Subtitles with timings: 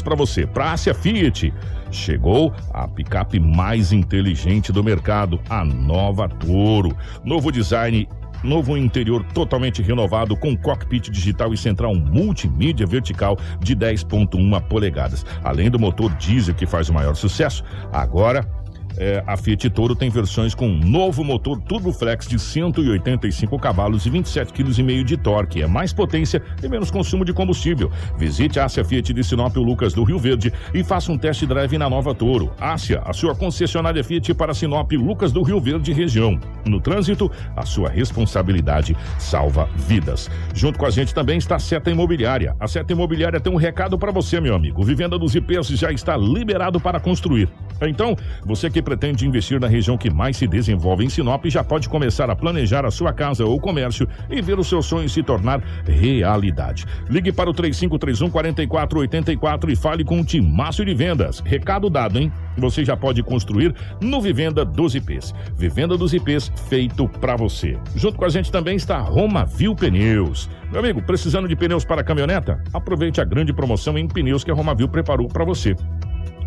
[0.00, 0.46] para você.
[0.46, 1.52] Para Ásia Fiat,
[1.90, 6.96] chegou a picape mais inteligente do mercado, a nova Toro.
[7.24, 8.08] Novo design
[8.44, 15.26] novo interior totalmente renovado com cockpit digital e central multimídia vertical de 10.1 polegadas.
[15.42, 18.48] Além do motor diesel que faz o maior sucesso, agora
[18.96, 24.10] é, a Fiat Toro tem versões com um novo motor Turboflex de 185 cavalos e
[24.10, 25.62] 27,5 kg de torque.
[25.62, 27.90] É mais potência e menos consumo de combustível.
[28.18, 31.78] Visite a Ásia Fiat de Sinop Lucas do Rio Verde e faça um test drive
[31.78, 32.52] na nova Toro.
[32.60, 36.38] Ásia, a sua concessionária Fiat para Sinop Lucas do Rio Verde região.
[36.66, 40.30] No trânsito, a sua responsabilidade salva vidas.
[40.54, 42.54] Junto com a gente também está a Seta Imobiliária.
[42.60, 44.82] A Seta Imobiliária tem um recado para você, meu amigo.
[44.82, 47.48] Vivenda dos IPs já está liberado para construir.
[47.80, 51.88] Então, você que pretende investir na região que mais se desenvolve em Sinop já pode
[51.88, 55.62] começar a planejar a sua casa ou comércio e ver o seu sonho se tornar
[55.86, 56.84] realidade.
[57.08, 61.40] Ligue para o 3531 4484 e fale com o Timácio de Vendas.
[61.40, 62.32] Recado dado, hein?
[62.58, 65.34] Você já pode construir no Vivenda dos IPs.
[65.56, 67.78] Vivenda dos IPs feito para você.
[67.96, 70.50] Junto com a gente também está Roma Viu Pneus.
[70.70, 72.62] Meu amigo, precisando de pneus para caminhoneta?
[72.72, 75.76] Aproveite a grande promoção em pneus que a Roma Viu preparou para você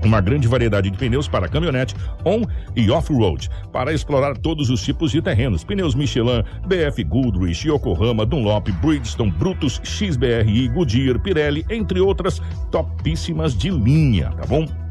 [0.04, 2.44] uma grande variedade de pneus para caminhonete on
[2.76, 5.64] e off-road, para explorar todos os tipos de terrenos.
[5.64, 13.70] Pneus Michelin, BF Goodrich, Yokohama, Dunlop, Bridgestone, Brutus, XBRI, Goodyear, Pirelli, entre outras topíssimas de
[13.70, 14.85] linha, tá bom?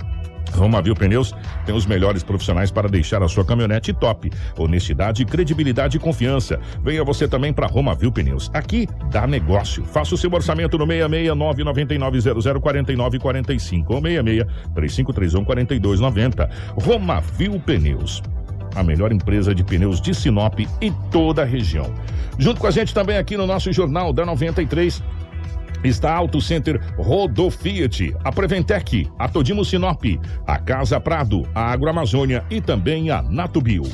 [0.53, 4.31] Romavil Pneus tem os melhores profissionais para deixar a sua caminhonete top.
[4.56, 6.61] Honestidade, credibilidade e confiança.
[6.83, 8.48] Venha você também para Romavil Pneus.
[8.55, 9.84] Aqui dá negócio.
[9.84, 16.48] Faça o seu orçamento no 66999004945 ou 66 3531 4290.
[16.77, 18.22] Romavil Pneus
[18.75, 21.92] a melhor empresa de pneus de Sinop e toda a região.
[22.39, 25.03] Junto com a gente também aqui no nosso Jornal da 93,
[25.85, 30.05] está Auto Center Rodo Fiat, a Preventec, a Todimo Sinop,
[30.47, 33.85] a Casa Prado, a Agroamazônia e também a Natubio.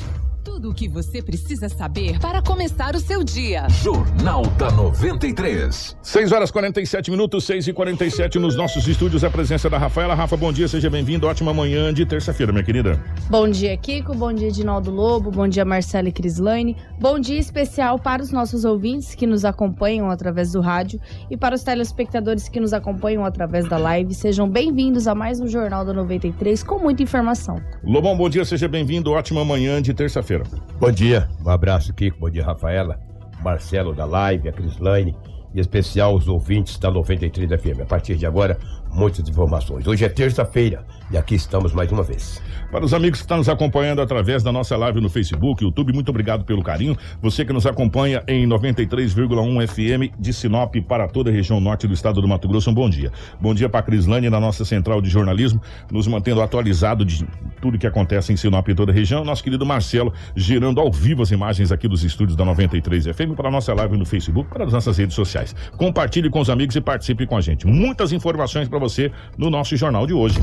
[0.61, 3.67] Tudo o que você precisa saber para começar o seu dia.
[3.81, 5.97] Jornal da 93.
[6.03, 9.23] 6 horas 47 minutos, 6 e 47 nos nossos estúdios.
[9.23, 10.13] A presença da Rafaela.
[10.13, 11.25] Rafa, bom dia, seja bem-vindo.
[11.25, 13.03] Ótima manhã de terça-feira, minha querida.
[13.27, 14.13] Bom dia, Kiko.
[14.13, 15.31] Bom dia, Dinaldo Lobo.
[15.31, 16.77] Bom dia, Marcela e Crislaine.
[16.99, 21.01] Bom dia especial para os nossos ouvintes que nos acompanham através do rádio
[21.31, 24.13] e para os telespectadores que nos acompanham através da live.
[24.13, 27.59] Sejam bem-vindos a mais um Jornal da 93 com muita informação.
[27.83, 29.09] Lobão, bom dia, seja bem-vindo.
[29.09, 32.19] Ótima manhã de terça-feira feira Bom dia, um abraço, Kiko.
[32.19, 32.99] Bom dia, Rafaela,
[33.41, 35.15] Marcelo da Live, a Crislaine
[35.53, 37.81] em especial os ouvintes da 93 FM.
[37.81, 38.57] A partir de agora,
[38.89, 39.85] muitas informações.
[39.85, 42.41] Hoje é terça-feira e aqui estamos mais uma vez.
[42.71, 46.07] Para os amigos que estão nos acompanhando através da nossa live no Facebook, YouTube, muito
[46.07, 46.95] obrigado pelo carinho.
[47.21, 51.93] Você que nos acompanha em 93,1 FM de Sinop para toda a região norte do
[51.93, 53.11] estado do Mato Grosso, um bom dia.
[53.41, 55.61] Bom dia para a Crislane na nossa central de jornalismo,
[55.91, 57.27] nos mantendo atualizado de
[57.59, 59.25] tudo que acontece em Sinop e toda a região.
[59.25, 63.49] Nosso querido Marcelo, gerando ao vivo as imagens aqui dos estúdios da 93 FM para
[63.49, 65.53] a nossa live no Facebook, para as nossas redes sociais.
[65.75, 67.67] Compartilhe com os amigos e participe com a gente.
[67.67, 70.39] Muitas informações para você no nosso jornal de hoje.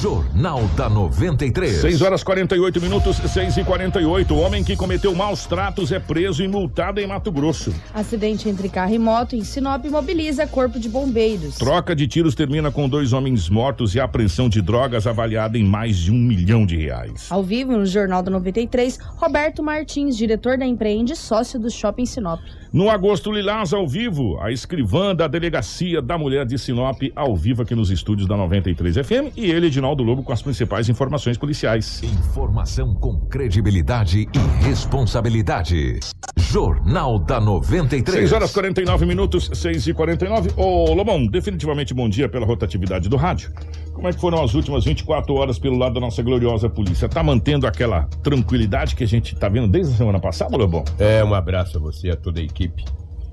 [0.00, 1.80] Jornal da 93.
[1.80, 4.34] 6 horas 48 minutos, 6 e 48.
[4.34, 7.74] O homem que cometeu maus tratos é preso e multado em Mato Grosso.
[7.94, 11.56] Acidente entre carro e moto em Sinop mobiliza corpo de bombeiros.
[11.56, 15.96] Troca de tiros termina com dois homens mortos e apreensão de drogas avaliada em mais
[15.96, 17.28] de um milhão de reais.
[17.30, 22.40] Ao vivo no Jornal da 93, Roberto Martins, diretor da Empreende, sócio do Shopping Sinop.
[22.76, 27.62] No Agosto Lilás, ao vivo, a escrivã da Delegacia da Mulher de Sinop, ao vivo
[27.62, 32.02] aqui nos estúdios da 93 FM, e ele, Edinaldo Lobo, com as principais informações policiais.
[32.02, 36.00] Informação com credibilidade e responsabilidade.
[36.36, 38.28] Jornal da 93.
[38.28, 40.50] 6 horas 49 minutos, 6 e 49.
[40.54, 43.52] Ô, Lobão, definitivamente bom dia pela rotatividade do rádio.
[43.94, 47.08] Como é que foram as últimas 24 horas pelo lado da nossa gloriosa polícia?
[47.08, 50.84] Tá mantendo aquela tranquilidade que a gente tá vendo desde a semana passada, Lobão?
[50.98, 52.84] É, um abraço a você, a toda a equipe equipe,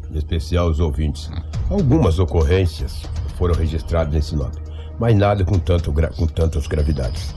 [0.10, 1.30] em especial os ouvintes.
[1.70, 3.04] Algumas ocorrências
[3.38, 4.54] foram registradas em Sinop,
[5.00, 7.36] mas nada com, tanto, com tantas gravidades.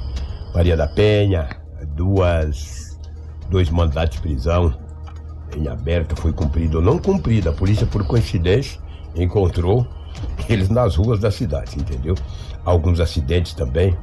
[0.55, 1.49] Maria da Penha,
[1.95, 2.99] duas,
[3.51, 4.75] dois mandatos de prisão
[5.57, 7.49] em aberto foi cumprido ou não cumprido.
[7.49, 8.81] A polícia, por coincidência,
[9.15, 9.87] encontrou
[10.49, 12.15] eles nas ruas da cidade, entendeu?
[12.65, 13.97] Alguns acidentes também.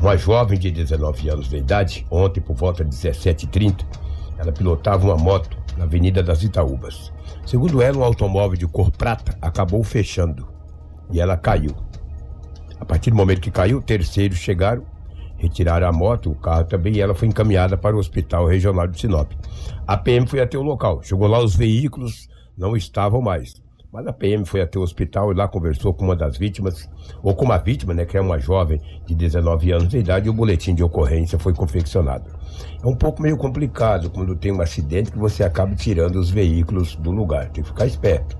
[0.00, 3.84] Uma jovem de 19 anos de idade, ontem por volta de 17h30,
[4.38, 7.12] ela pilotava uma moto na Avenida das Itaúbas.
[7.48, 10.46] Segundo ela, um automóvel de cor prata acabou fechando
[11.10, 11.74] e ela caiu.
[12.78, 14.84] A partir do momento que caiu, terceiros chegaram,
[15.38, 19.00] retiraram a moto, o carro também, e ela foi encaminhada para o Hospital Regional de
[19.00, 19.32] Sinop.
[19.86, 21.02] A PM foi até o local.
[21.02, 23.54] Chegou lá, os veículos não estavam mais.
[23.90, 26.88] Mas a PM foi até o hospital e lá conversou com uma das vítimas,
[27.22, 30.30] ou com uma vítima, né, que é uma jovem de 19 anos de idade, e
[30.30, 32.30] o boletim de ocorrência foi confeccionado.
[32.82, 36.96] É um pouco meio complicado quando tem um acidente que você acaba tirando os veículos
[36.96, 37.48] do lugar.
[37.48, 38.36] Tem que ficar esperto.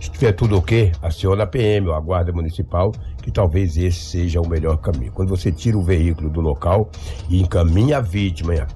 [0.00, 4.40] Se tiver tudo ok, aciona a PM ou a Guarda Municipal, que talvez esse seja
[4.40, 5.10] o melhor caminho.
[5.10, 6.88] Quando você tira o veículo do local
[7.28, 8.68] e encaminha a vítima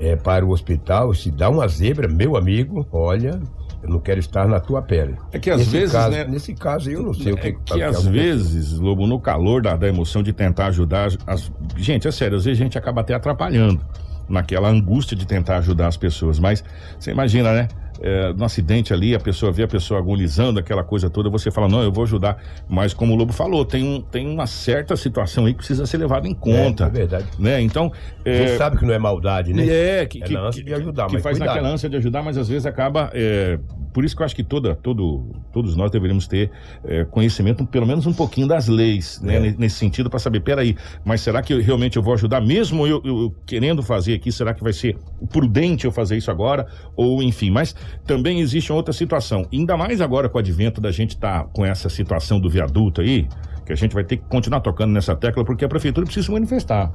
[0.00, 3.40] é, para o hospital, se dá uma zebra, meu amigo, olha,
[3.82, 5.16] eu não quero estar na tua pele.
[5.32, 6.24] É que às nesse vezes, caso, né?
[6.24, 9.76] Nesse caso, eu não sei É o que que às vezes, Lobo, no calor da,
[9.76, 11.10] da emoção de tentar ajudar.
[11.26, 11.52] As...
[11.76, 13.80] Gente, é sério, às vezes a gente acaba até atrapalhando
[14.28, 16.38] naquela angústia de tentar ajudar as pessoas.
[16.38, 16.62] Mas
[16.98, 17.68] você imagina, né?
[18.00, 21.68] É, no acidente ali, a pessoa vê a pessoa agonizando, aquela coisa toda, você fala,
[21.68, 22.42] não, eu vou ajudar.
[22.68, 25.98] Mas como o Lobo falou, tem, um, tem uma certa situação aí que precisa ser
[25.98, 26.84] levada em conta.
[26.84, 27.26] É, é verdade.
[27.38, 27.60] Né?
[27.60, 27.92] Então.
[28.24, 29.66] A gente sabe que não é maldade, né?
[29.66, 31.54] É, que, É que, ânsia de ajudar, que mas faz cuidado.
[31.54, 33.10] naquela ânsia de ajudar, mas às vezes acaba.
[33.14, 33.58] é,
[33.98, 36.52] por isso que eu acho que toda, todo, todos nós deveríamos ter
[36.84, 39.34] é, conhecimento, pelo menos um pouquinho das leis, né?
[39.34, 39.40] É.
[39.40, 42.40] ne- Nesse sentido, para saber, peraí, mas será que eu, realmente eu vou ajudar?
[42.40, 44.96] Mesmo eu, eu- eu querendo fazer aqui, será que vai ser
[45.32, 46.68] prudente eu fazer isso agora?
[46.94, 47.74] Ou enfim, mas
[48.06, 49.44] também existe outra situação.
[49.52, 53.26] Ainda mais agora com o advento da gente estar com essa situação do viaduto aí,
[53.66, 56.32] que a gente vai ter que continuar tocando nessa tecla, porque a prefeitura precisa se
[56.32, 56.92] manifestar.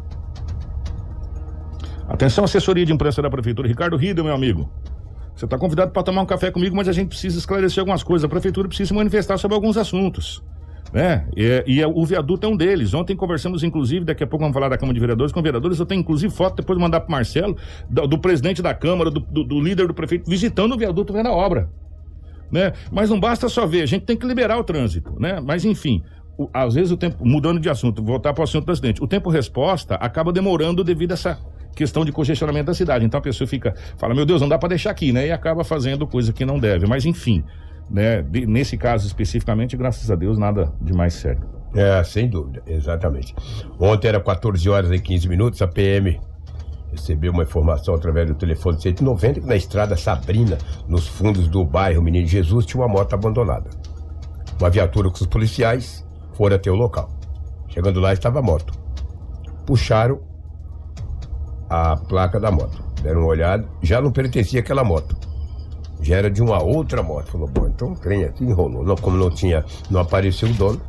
[2.07, 3.67] Atenção, assessoria de imprensa da prefeitura.
[3.67, 4.71] Ricardo Riedel, meu amigo.
[5.35, 8.24] Você está convidado para tomar um café comigo, mas a gente precisa esclarecer algumas coisas.
[8.25, 10.44] A prefeitura precisa se manifestar sobre alguns assuntos.
[10.94, 11.25] Né?
[11.35, 12.94] E, e é- o viaduto é um deles.
[12.94, 15.80] Ontem conversamos, inclusive, daqui a pouco vamos falar da Câmara de Vereadores com vereadores.
[15.80, 17.57] Eu tenho, inclusive, foto depois de mandar para Marcelo,
[17.89, 21.30] do, do presidente da Câmara, do, do- do líder do prefeito, visitando o viaduto vendo
[21.30, 21.68] a obra.
[22.51, 22.74] Né?
[22.91, 25.39] Mas não basta só ver, a gente tem que liberar o trânsito, né?
[25.44, 26.03] Mas enfim,
[26.38, 29.07] o- às vezes o tempo, mudando de assunto, voltar para o assunto do acidente, o
[29.07, 31.39] tempo resposta acaba demorando devido a essa
[31.75, 33.05] questão de congestionamento da cidade.
[33.05, 35.27] Então a pessoa fica, fala, meu Deus, não dá para deixar aqui, né?
[35.27, 36.85] E acaba fazendo coisa que não deve.
[36.87, 37.43] Mas enfim,
[37.89, 38.21] né?
[38.21, 41.41] De- nesse caso especificamente, graças a Deus, nada de mais sério.
[41.75, 43.33] É, sem dúvida, exatamente.
[43.79, 46.19] Ontem era 14 horas e 15 minutos, a PM
[46.91, 52.03] recebeu uma informação através do telefone 190 que na estrada Sabrina, nos fundos do bairro
[52.03, 53.71] Menino Jesus, tinha uma moto abandonada.
[54.59, 57.09] Uma viatura com os policiais foram até o local.
[57.69, 58.71] Chegando lá estava a moto.
[59.65, 60.21] Puxaram
[61.73, 62.83] a placa da moto.
[63.01, 65.15] Deram uma olhada, já não pertencia àquela moto.
[66.01, 67.31] Já era de uma outra moto.
[67.31, 68.83] Falou, bom, então o trem aqui enrolou.
[68.83, 70.81] Não, como não tinha, não apareceu o dono,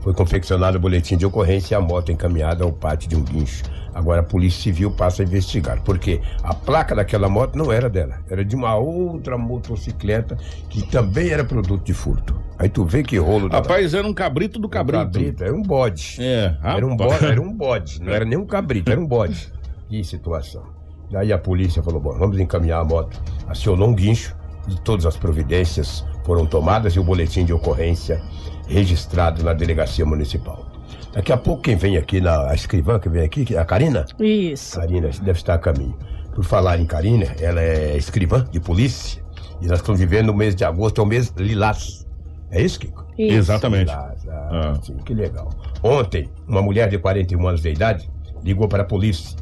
[0.00, 3.64] foi confeccionado o boletim de ocorrência e a moto encaminhada ao pátio de um guincho.
[3.92, 8.20] Agora a Polícia Civil passa a investigar, porque a placa daquela moto não era dela,
[8.30, 10.38] era de uma outra motocicleta
[10.68, 12.40] que também era produto de furto.
[12.56, 15.42] Aí tu vê que rolo Rapaz, era um cabrito do cabrito.
[15.42, 16.16] era um bode.
[16.20, 19.52] É, Era um, bode, era um bode, não era nem um cabrito, era um bode.
[19.90, 20.62] Que situação.
[21.10, 23.20] Daí a polícia falou: bom, vamos encaminhar a moto.
[23.48, 24.36] Acionou um guincho
[24.68, 28.22] e todas as providências foram tomadas e o boletim de ocorrência
[28.68, 30.64] registrado na delegacia municipal.
[31.12, 34.06] Daqui a pouco quem vem aqui, na, a escrivã que vem aqui, é a Karina,
[34.20, 34.78] Isso.
[34.78, 35.98] Karina deve estar a caminho.
[36.32, 39.20] Por falar em Karina, ela é escrivã de polícia
[39.60, 42.06] e nós estamos vivendo o mês de agosto, é o mês lilás.
[42.52, 43.04] É isso, Kiko?
[43.18, 43.34] Isso.
[43.36, 43.90] Exatamente.
[43.90, 44.80] Lilás, ah, Ah.
[44.82, 45.50] sim, que legal.
[45.82, 48.08] Ontem, uma mulher de 41 anos de idade
[48.44, 49.36] ligou para a polícia.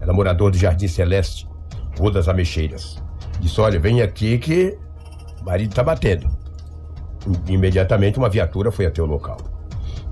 [0.00, 1.48] Ela é moradora do Jardim Celeste,
[1.98, 3.02] Rua das Ameixeiras.
[3.40, 4.76] Disse: Olha, vem aqui que
[5.40, 6.28] o marido está batendo.
[7.48, 9.36] Im- Imediatamente, uma viatura foi até o local,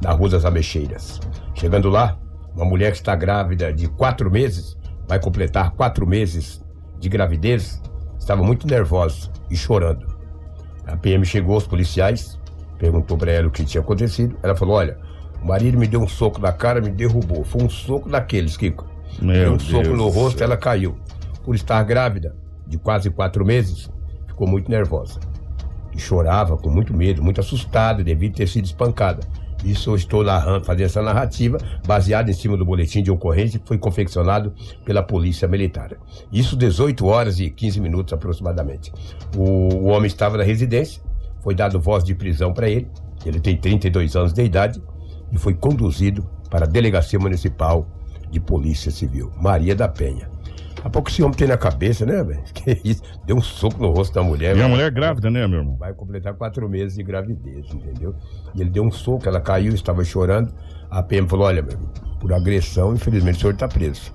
[0.02, 1.20] na Rua das Ameixeiras.
[1.54, 2.18] Chegando lá,
[2.54, 4.76] uma mulher que está grávida de quatro meses,
[5.08, 6.62] vai completar quatro meses
[6.98, 7.80] de gravidez,
[8.18, 10.06] estava muito nervosa e chorando.
[10.86, 12.38] A PM chegou, os policiais,
[12.78, 14.36] perguntou para ela o que tinha acontecido.
[14.42, 14.98] Ela falou: Olha,
[15.42, 17.44] o marido me deu um soco na cara, me derrubou.
[17.44, 18.86] Foi um soco daqueles, Kiko.
[19.20, 20.96] Meu um Deus soco no rosto, ela caiu.
[21.44, 22.34] Por estar grávida
[22.66, 23.90] de quase quatro meses,
[24.26, 25.20] ficou muito nervosa.
[25.94, 29.20] E chorava com muito medo, muito assustada devido ter sido espancada.
[29.64, 31.56] Isso eu estou narrando, fazendo essa narrativa
[31.86, 34.52] baseada em cima do boletim de ocorrência que foi confeccionado
[34.84, 35.96] pela Polícia Militar.
[36.30, 38.92] Isso 18 horas e 15 minutos aproximadamente.
[39.34, 41.00] O, o homem estava na residência,
[41.42, 42.90] foi dado voz de prisão para ele,
[43.24, 44.82] ele tem 32 anos de idade,
[45.32, 47.86] e foi conduzido para a Delegacia Municipal
[48.34, 50.28] de Polícia Civil, Maria da Penha.
[50.82, 52.42] Há pouco esse homem tem na cabeça, né, velho?
[52.52, 53.02] Que isso?
[53.24, 54.56] Deu um soco no rosto da mulher.
[54.56, 55.76] E a mulher grávida, né, meu irmão?
[55.76, 58.14] Vai completar quatro meses de gravidez, entendeu?
[58.54, 60.52] E ele deu um soco, ela caiu, estava chorando.
[60.90, 61.88] A PM falou: Olha, meu irmão,
[62.20, 64.12] por agressão, infelizmente o senhor está preso.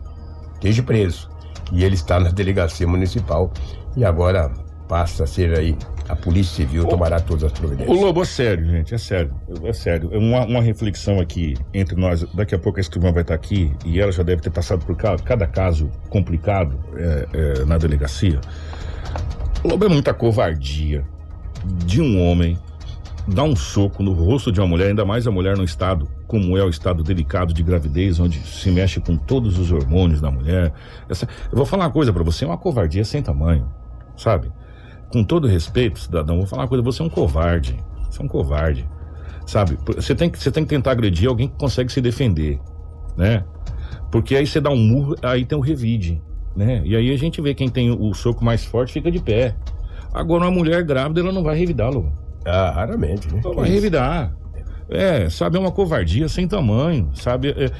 [0.55, 1.29] Esteja preso.
[1.71, 3.51] E ele está na delegacia municipal.
[3.95, 4.51] E agora
[4.89, 5.77] passa a ser aí.
[6.10, 7.98] A Polícia Civil tomará todas as O providências.
[8.01, 9.31] Lobo, é sério, gente, é sério.
[9.63, 10.10] É sério.
[10.12, 12.24] É uma, uma reflexão aqui entre nós.
[12.34, 14.98] Daqui a pouco a escrivã vai estar aqui e ela já deve ter passado por
[14.98, 17.27] ca- cada caso complicado é,
[17.62, 18.41] é, na delegacia.
[19.63, 21.05] O Lobo é muita covardia
[21.86, 22.58] de um homem
[23.27, 26.58] dar um soco no rosto de uma mulher, ainda mais a mulher no estado como
[26.58, 30.72] é o estado delicado de gravidez, onde se mexe com todos os hormônios da mulher.
[31.08, 33.69] Essa, eu vou falar uma coisa para você, é uma covardia sem tamanho,
[34.17, 34.51] sabe?
[35.12, 37.78] Com todo respeito, cidadão, vou falar uma coisa, você é um covarde.
[38.10, 38.88] Você é um covarde.
[39.46, 39.78] Sabe?
[39.96, 42.60] Você tem que, você tem que tentar agredir alguém que consegue se defender,
[43.18, 43.44] né?
[44.12, 46.22] Porque aí você dá um murro, aí tem o revide,
[46.56, 46.82] né?
[46.86, 49.56] E aí a gente vê quem tem o soco mais forte fica de pé.
[50.13, 52.12] Agora uma mulher grávida, ela não vai revidá-lo.
[52.46, 53.42] Ah, raramente, né?
[53.44, 54.36] Não vai revidar.
[54.89, 57.50] É, sabe, é uma covardia sem tamanho, sabe?
[57.50, 57.72] É, é,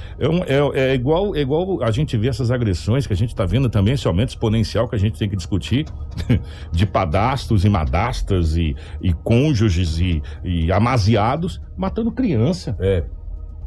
[0.76, 3.68] é, é, igual, é igual a gente vê essas agressões que a gente está vendo
[3.68, 5.86] também, esse aumento exponencial que a gente tem que discutir,
[6.72, 12.78] de padastros e madastas e, e cônjuges e, e amaziados matando criança.
[12.80, 13.04] É.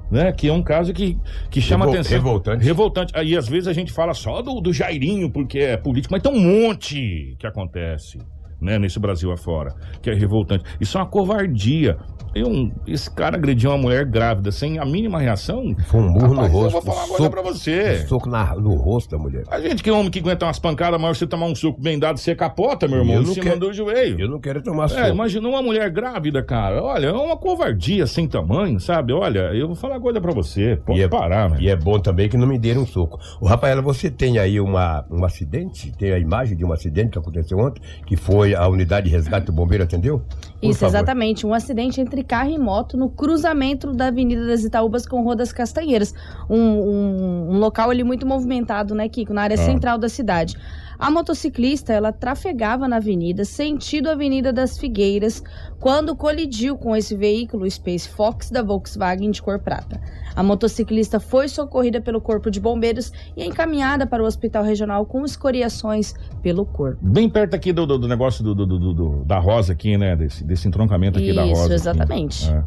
[0.08, 0.30] Né?
[0.30, 1.18] Que é um caso que,
[1.50, 2.16] que chama Revol- atenção.
[2.18, 2.64] revoltante.
[2.64, 3.12] Revoltante.
[3.16, 6.30] Aí às vezes a gente fala só do, do Jairinho porque é político, mas tem
[6.30, 8.18] um monte que acontece.
[8.60, 10.62] Né, nesse Brasil afora, que é revoltante.
[10.80, 11.98] Isso é uma covardia.
[12.34, 15.74] Eu, esse cara agrediu uma mulher grávida sem a mínima reação.
[15.86, 16.70] Foi um Rapaz, no eu rosto.
[16.72, 18.02] vou falar uma um coisa soco- pra você.
[18.04, 19.44] um soco na- no rosto da mulher.
[19.50, 21.98] A gente que é homem que aguenta umas pancadas, mas você tomar um soco bem
[21.98, 24.20] dado, você capota, meu irmão, Eu em não cima quero- do joelho.
[24.20, 25.08] Eu não quero tomar É, soco.
[25.08, 26.82] imagina uma mulher grávida, cara.
[26.82, 29.12] Olha, é uma covardia sem tamanho, sabe?
[29.12, 30.76] Olha, eu vou falar uma coisa pra você.
[30.86, 31.58] Pode E é- parar, né?
[31.60, 33.18] E é bom também que não me deram um soco.
[33.40, 35.92] O Rafaela, você tem aí uma, um acidente?
[35.98, 39.46] Tem a imagem de um acidente que aconteceu ontem, que foi a unidade de resgate
[39.46, 40.20] do bombeiro atendeu?
[40.60, 40.94] Por Isso, favor.
[40.96, 41.46] exatamente.
[41.46, 45.52] Um acidente entre carro e moto no cruzamento da Avenida das Itaúbas com Rua das
[45.52, 46.14] Castanheiras.
[46.48, 49.32] Um, um- um local ali muito movimentado, né, Kiko?
[49.34, 49.64] Na área Ah.
[49.64, 50.56] central da cidade.
[51.02, 55.42] A motociclista, ela trafegava na avenida, sentido Avenida das Figueiras,
[55.80, 60.00] quando colidiu com esse veículo, o Space Fox da Volkswagen de cor prata.
[60.36, 65.24] A motociclista foi socorrida pelo Corpo de Bombeiros e encaminhada para o Hospital Regional com
[65.24, 66.98] escoriações pelo corpo.
[67.02, 70.14] Bem perto aqui do, do- do negócio do, do- da rosa aqui, né?
[70.14, 71.64] Desse, desse entroncamento aqui da Isso, rosa.
[71.64, 71.74] aqui.
[71.74, 72.48] exatamente.
[72.48, 72.62] É.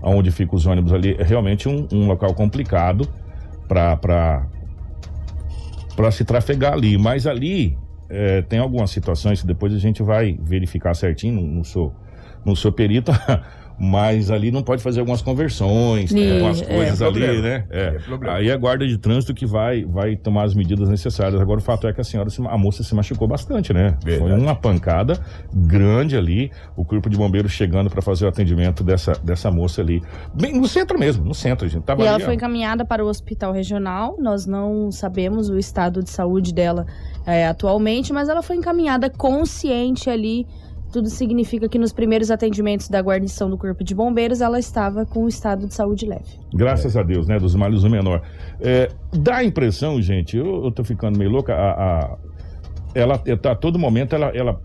[0.00, 1.16] Onde ficam os ônibus ali.
[1.18, 3.08] É realmente um, um local complicado
[3.66, 3.96] pra,
[5.94, 6.98] pra se trafegar ali.
[6.98, 7.76] Mas ali
[8.08, 11.40] é, tem algumas situações que depois a gente vai verificar certinho.
[11.40, 11.94] Não, não sou,
[12.44, 13.12] não sou perito.
[13.78, 16.64] Mas ali não pode fazer algumas conversões, tem Ih, algumas é.
[16.64, 17.42] coisas É ali, problema.
[17.42, 17.64] né?
[17.70, 17.82] É.
[17.86, 18.36] É problema.
[18.36, 21.40] Aí é a guarda de trânsito que vai, vai tomar as medidas necessárias.
[21.40, 23.96] Agora o fato é que a senhora, se- a moça se machucou bastante, né?
[24.02, 24.40] Foi Verdade.
[24.40, 25.18] uma pancada
[25.52, 26.50] grande ali.
[26.76, 30.02] O corpo de bombeiros chegando para fazer o atendimento dessa, dessa moça ali.
[30.32, 31.82] Bem no centro mesmo, no centro, gente.
[31.84, 32.26] Tava E ela ali, ó.
[32.26, 34.16] foi encaminhada para o hospital regional.
[34.20, 36.86] Nós não sabemos o estado de saúde dela
[37.26, 40.46] é, atualmente, mas ela foi encaminhada consciente ali.
[40.94, 45.24] Tudo significa que nos primeiros atendimentos da guarnição do Corpo de Bombeiros ela estava com
[45.24, 46.38] o estado de saúde leve.
[46.54, 47.36] Graças a Deus, né?
[47.36, 48.22] Dos males o menor.
[48.60, 51.52] É, dá a impressão, gente, eu, eu tô ficando meio louca.
[51.52, 52.16] A, a-
[52.94, 54.60] ela tá, a todo momento ela, ela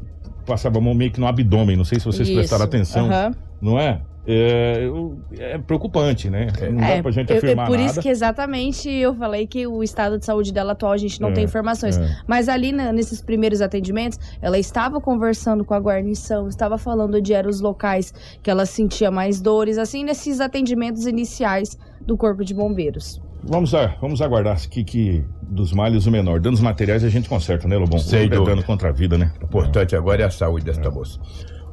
[0.46, 1.76] passava a mão meio que no abdômen.
[1.76, 3.32] Não sei se vocês Isso, prestaram atenção, aham.
[3.60, 4.00] não é?
[4.32, 6.50] É, eu- é preocupante, né?
[6.72, 7.90] Não dá pra gente eu- eu- afirmar por nada.
[7.90, 11.30] isso que exatamente eu falei que o estado de saúde dela atual a gente não
[11.30, 11.98] É, tem informações.
[11.98, 12.18] é.
[12.28, 17.34] Mas ali né, nesses primeiros atendimentos, ela estava conversando com a guarnição, estava falando onde
[17.34, 22.54] eram os locais que ela sentia mais dores, assim, nesses atendimentos iniciais do Corpo de
[22.54, 23.20] Bombeiros.
[23.44, 26.40] Vamos, a, vamos aguardar que, que dos males o menor.
[26.40, 27.98] Danos materiais a gente conserta, né, Lobão?
[28.00, 29.32] Tudo é dano contra a vida, né?
[29.42, 31.20] O importante agora é a saúde desta moça.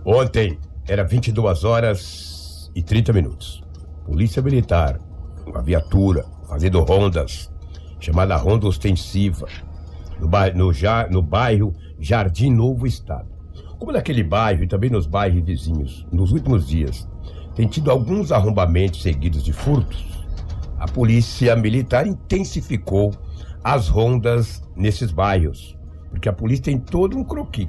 [0.04, 0.58] Ontem,
[0.88, 2.35] era 22 horas
[2.76, 3.64] e 30 minutos.
[4.04, 5.00] Polícia Militar,
[5.46, 7.50] uma viatura, fazendo rondas,
[7.98, 9.48] chamada Ronda Ostensiva,
[10.20, 13.28] no, bai- no ja- no bairro Jardim Novo Estado.
[13.78, 17.08] Como naquele bairro e também nos bairros vizinhos, nos últimos dias,
[17.54, 20.04] tem tido alguns arrombamentos seguidos de furtos,
[20.78, 23.12] a polícia militar intensificou
[23.64, 25.74] as rondas nesses bairros.
[26.10, 27.66] Porque a polícia tem todo um croquis.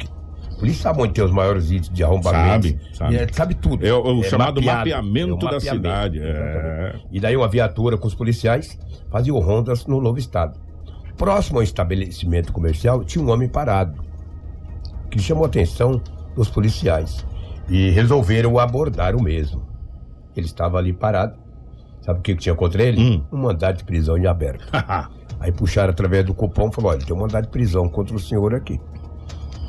[0.57, 2.67] Polícia sabe onde tem os maiores índices de arrombamento.
[2.67, 3.13] Sabe, sabe.
[3.13, 3.85] E é- sabe tudo.
[3.85, 6.19] É o, o chamado mapeado, mapeamento, é o da mapeamento, cidade.
[6.21, 6.95] É.
[7.11, 8.77] E daí uma viatura com os policiais
[9.11, 10.59] faziam rondas no novo estado.
[11.15, 14.03] Próximo ao estabelecimento comercial tinha um homem parado,
[15.11, 16.01] que chamou a atenção
[16.35, 17.25] dos policiais.
[17.69, 19.61] E resolveram abordar o mesmo.
[20.35, 21.35] Ele estava ali parado.
[22.01, 23.01] Sabe o que que tinha contra ele?
[23.01, 23.23] Hum.
[23.31, 24.65] Um mandado de prisão em aberto.
[25.39, 28.19] Aí puxaram através do cupom e falaram: olha, tem um mandado de prisão contra o
[28.19, 28.79] senhor aqui.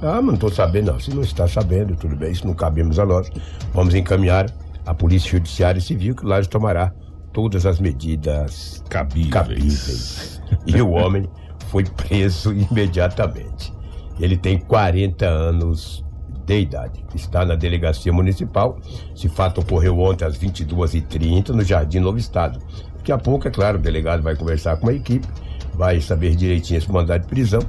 [0.03, 1.01] Ah, mas não estou sabendo, não.
[1.01, 3.31] Se não está sabendo, tudo bem, isso não cabemos a nós.
[3.73, 4.47] Vamos encaminhar
[4.87, 6.93] a Polícia Judiciária Civil, que lá tomará
[7.33, 9.31] todas as medidas Cabíveis.
[9.31, 10.43] cabíveis.
[10.67, 11.29] E o homem
[11.69, 13.73] foi preso imediatamente.
[14.21, 16.05] Ele tem 40 anos
[16.47, 17.05] de idade.
[17.15, 18.79] Está na delegacia municipal.
[19.15, 22.59] Esse fato ocorreu ontem às 22h30 no Jardim Novo Estado.
[22.97, 25.27] Daqui a pouco, é claro, o delegado vai conversar com a equipe,
[25.75, 27.61] vai saber direitinho esse mandado de prisão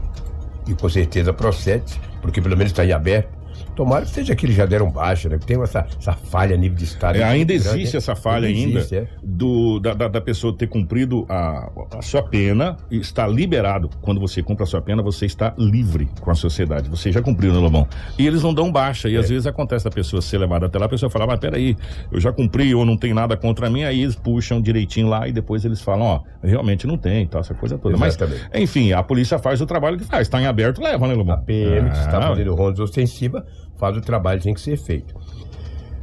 [0.70, 3.38] e com certeza procede, porque pelo menos está em aberto.
[3.80, 5.38] Tomara que seja que eles já deram baixa, né?
[5.38, 7.16] Que tem essa, essa falha a nível de Estado.
[7.18, 7.98] É, ainda grande, existe né?
[7.98, 9.08] essa falha Ainda existe, é.
[9.24, 13.90] do, da, da, da pessoa ter cumprido a, a sua pena e está liberado.
[14.02, 16.90] Quando você cumpre a sua pena, você está livre com a sociedade.
[16.90, 17.88] Você já cumpriu, né, Lobão?
[18.18, 19.08] E eles não dão baixa.
[19.08, 19.20] E É.
[19.20, 21.78] às vezes acontece da pessoa ser levada até lá, a pessoa fala, mas peraí,
[22.12, 25.32] eu já cumpri ou não tem nada contra mim, aí eles puxam direitinho lá e
[25.32, 27.96] depois eles falam, ó, realmente não tem, tá, essa coisa toda.
[27.96, 28.42] Exatamente.
[28.52, 30.24] Mas, enfim, a polícia faz o trabalho que faz.
[30.28, 31.36] Está em aberto, leva, né, Lobão?
[31.36, 33.46] A PM que está Ah, fazendo rondas ostensiva
[33.80, 35.16] faz o trabalho que tem que ser feito.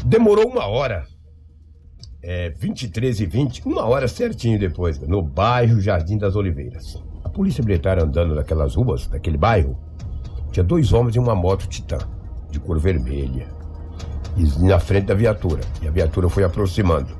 [0.04, 1.04] Demorou uma hora.
[2.22, 7.00] É, 23 e 20, uma hora certinho depois, no bairro Jardim das Oliveiras.
[7.22, 9.78] A polícia militar andando naquelas ruas, daquele bairro,
[10.50, 11.98] tinha dois homens em uma moto Titã,
[12.50, 13.46] de cor vermelha,
[14.36, 15.60] e na frente da viatura.
[15.80, 17.16] E a viatura foi aproximando.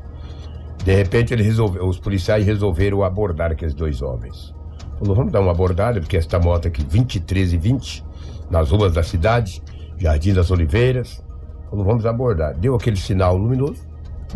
[0.85, 4.55] De repente, ele resolveu, os policiais resolveram abordar aqueles dois homens.
[4.99, 8.05] Falou, vamos dar uma abordada, porque esta moto aqui, 23 e 20,
[8.51, 9.63] nas ruas da cidade,
[9.99, 11.25] Jardim das Oliveiras.
[11.71, 12.55] Falou, vamos abordar.
[12.55, 13.83] Deu aquele sinal luminoso,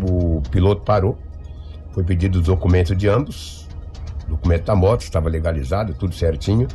[0.01, 1.17] o piloto parou,
[1.91, 3.67] foi pedido os documentos de ambos,
[4.27, 6.67] documento da moto, estava legalizado, tudo certinho,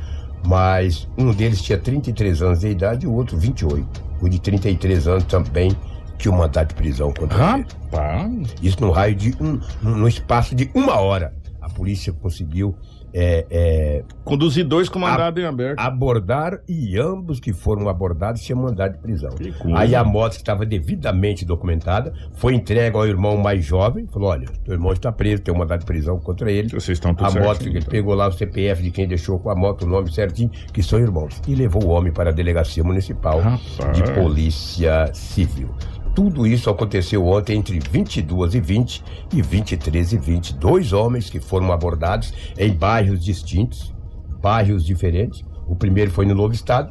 [0.47, 3.87] mas um deles tinha 33 anos de idade e o outro 28.
[4.21, 5.76] O de 33 anos também
[6.19, 7.66] tinha um mandado de prisão contra ele.
[7.90, 8.55] Rapaz.
[8.62, 11.35] Isso no raio de um, no espaço de uma hora.
[11.61, 12.76] A polícia conseguiu
[13.18, 15.78] é, é, Conduzir dois com mandado em aberto.
[15.80, 19.30] abordar e ambos que foram abordados tinham mandado de prisão.
[19.75, 24.06] Aí a moto que estava devidamente documentada foi entregue ao irmão mais jovem.
[24.08, 26.68] Falou: olha, teu irmão está preso, tem um mandado de prisão contra ele.
[26.68, 27.90] Vocês estão tudo A moto, certinho, ele então.
[27.90, 30.99] pegou lá o CPF de quem deixou com a moto, o nome certinho, que são
[30.99, 31.40] irmãos.
[31.49, 33.96] E levou o homem para a delegacia municipal Rapaz.
[33.96, 35.70] de polícia civil.
[36.16, 39.04] Tudo isso aconteceu ontem entre 22 e 20
[39.35, 40.54] e 23 e 20.
[40.54, 43.94] Dois homens que foram abordados em bairros distintos,
[44.40, 45.44] bairros diferentes.
[45.68, 46.90] O primeiro foi no Novo Estado,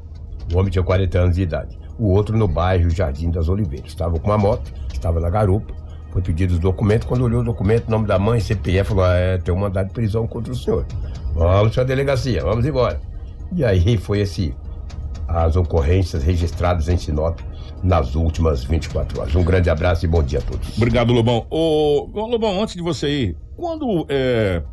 [0.53, 1.75] o homem tinha 40 anos de idade.
[1.98, 3.88] O outro no bairro Jardim das Oliveiras.
[3.88, 5.74] Estava com uma moto, estava na garupa,
[6.12, 7.08] foi pedido os documentos.
[7.08, 9.94] Quando olhou o documento, nome da mãe, CPF, falou: ah, é, tem um mandado de
[9.94, 10.86] prisão contra o senhor.
[11.34, 13.01] Vamos para a delegacia, vamos embora.
[13.51, 14.53] E aí foi esse
[15.27, 17.40] as ocorrências registradas em Sinop
[17.86, 19.36] nas últimas 24 horas.
[19.36, 20.76] Um grande abraço e bom dia a todos.
[20.76, 21.46] Obrigado, Lobão.
[21.50, 24.64] Ô, Lobão, antes de você ir, quando é,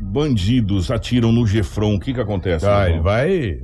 [0.00, 2.66] bandidos atiram no Gefron, o que que acontece?
[2.66, 3.60] Ah, ele vai.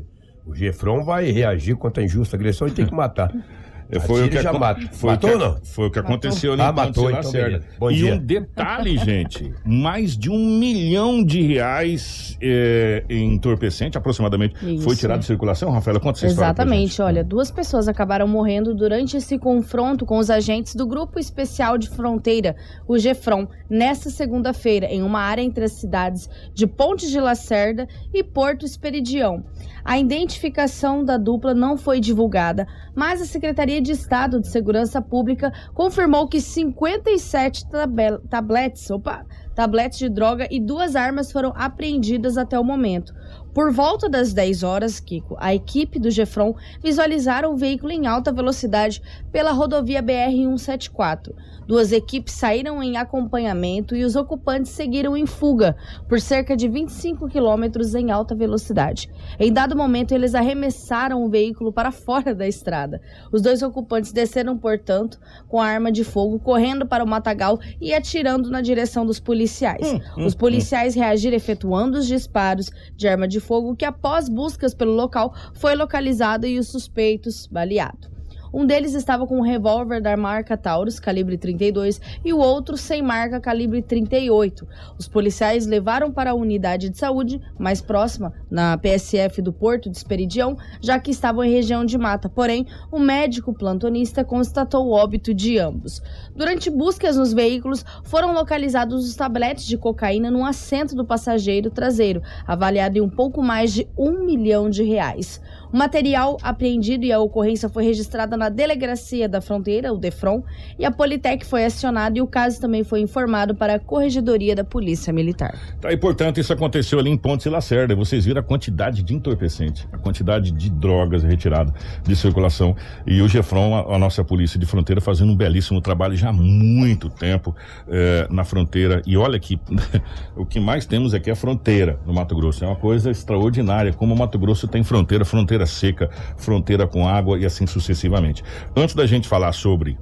[0.47, 3.33] O Gefron vai reagir contra a injusta agressão e tem que matar.
[4.07, 4.81] Foi o que já mata.
[4.93, 5.59] Foi Matou o ou que, não?
[5.65, 7.65] Foi o que aconteceu ali Ah, em Ponte matou, de então Lacerda.
[7.79, 8.15] Bom e dia.
[8.15, 14.83] um detalhe, gente: mais de um milhão de reais é, em entorpecente, aproximadamente, Isso.
[14.85, 15.71] foi tirado de circulação.
[15.71, 20.19] Rafaela, conta essa história pra Exatamente, olha, duas pessoas acabaram morrendo durante esse confronto com
[20.19, 25.65] os agentes do Grupo Especial de Fronteira, o GEFRON, nesta segunda-feira, em uma área entre
[25.65, 29.43] as cidades de Ponte de Lacerda e Porto Esperidião.
[29.85, 35.53] A identificação da dupla não foi divulgada, mas a Secretaria de Estado de Segurança Pública
[35.75, 42.59] confirmou que 57 tabe- tabletes, opa, tabletes de droga e duas armas foram apreendidas até
[42.59, 43.13] o momento.
[43.59, 48.31] Por volta das 10 horas, Kiko, a equipe do Gefron visualizaram o veículo em alta
[48.31, 51.35] velocidade pela rodovia BR-174.
[51.67, 55.77] Duas equipes saíram em acompanhamento e os ocupantes seguiram em fuga
[56.09, 59.11] por cerca de 25 quilômetros em alta velocidade.
[59.41, 63.03] Em dado momento, eles arremessaram o veículo para fora da estrada.
[63.33, 65.19] Os dois ocupantes desceram, portanto,
[65.49, 70.01] com a arma de fogo, correndo para o matagal e atirando na direção dos policiais.
[70.17, 75.35] Os policiais reagiram efetuando os disparos de arma de fogo, que após buscas pelo local
[75.55, 78.18] foi localizado e os suspeitos baleado.
[78.53, 83.03] Um deles estava com um revólver da marca Taurus, calibre 32, e o outro sem
[83.03, 84.67] marca, calibre 38.
[84.99, 89.97] Os policiais levaram para a unidade de saúde mais próxima, na PSF do Porto de
[89.97, 92.29] Esperidião, já que estavam em região de mata.
[92.29, 96.03] Porém, o médico plantonista constatou o óbito de ambos.
[96.35, 102.23] Durante buscas nos veículos, foram localizados os tabletes de cocaína no assento do passageiro traseiro,
[102.47, 105.41] avaliado em um pouco mais de um milhão de reais.
[105.73, 110.43] O material apreendido e a ocorrência foi registrada na Delegacia da Fronteira, o DEFRON,
[110.79, 114.65] e a Politec foi acionada e o caso também foi informado para a Corregedoria da
[114.65, 115.59] Polícia Militar.
[115.81, 117.95] Tá, e portanto, isso aconteceu ali em Pontes e Lacerda.
[117.95, 122.75] Vocês viram a quantidade de entorpecente, a quantidade de drogas retiradas de circulação.
[123.07, 126.33] E o Gefron, a, a nossa polícia de fronteira, fazendo um belíssimo trabalho já há
[126.33, 127.55] muito tempo
[127.89, 129.03] eh, na fronteira.
[129.07, 129.61] E olha que
[130.35, 132.65] o que mais temos aqui é a fronteira no Mato Grosso.
[132.65, 137.39] É uma coisa extraordinária, como o Mato Grosso tem fronteira, fronteira seca, fronteira com água
[137.39, 138.43] e assim sucessivamente.
[138.77, 139.99] Antes da gente falar sobre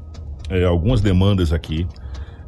[0.51, 1.87] eh, algumas demandas aqui,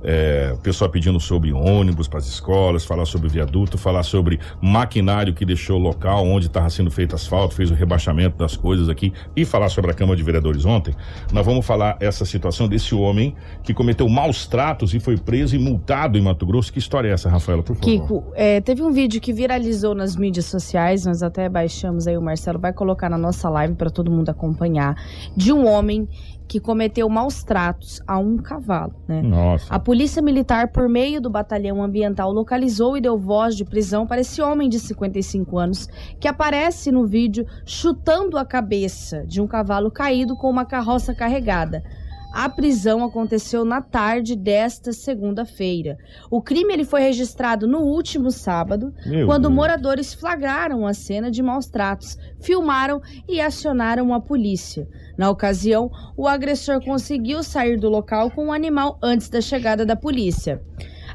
[0.02, 5.34] é, o pessoal pedindo sobre ônibus para as escolas, falar sobre viaduto, falar sobre maquinário
[5.34, 9.12] que deixou o local onde estava sendo feito asfalto, fez o rebaixamento das coisas aqui
[9.36, 10.94] e falar sobre a Câmara de Vereadores ontem.
[11.32, 15.58] Nós vamos falar essa situação desse homem que cometeu maus tratos e foi preso e
[15.58, 16.72] multado em Mato Grosso.
[16.72, 17.84] Que história é essa, Rafaela, por favor?
[17.84, 22.22] Kiko, é, teve um vídeo que viralizou nas mídias sociais, nós até baixamos aí, o
[22.22, 24.96] Marcelo vai colocar na nossa live para todo mundo acompanhar,
[25.36, 26.08] de um homem
[26.48, 29.20] que cometeu maus tratos a um cavalo, né?
[29.20, 29.66] Nossa.
[29.68, 34.22] A polícia militar, por meio do batalhão ambiental, localizou e deu voz de prisão para
[34.22, 39.90] esse homem de 55 anos que aparece no vídeo chutando a cabeça de um cavalo
[39.90, 41.84] caído com uma carroça carregada.
[42.32, 45.96] A prisão aconteceu na tarde desta segunda-feira.
[46.30, 49.54] O crime ele foi registrado no último sábado, Meu quando Deus.
[49.54, 54.86] moradores flagraram a cena de maus tratos, filmaram e acionaram a polícia.
[55.16, 59.96] Na ocasião, o agressor conseguiu sair do local com o animal antes da chegada da
[59.96, 60.62] polícia.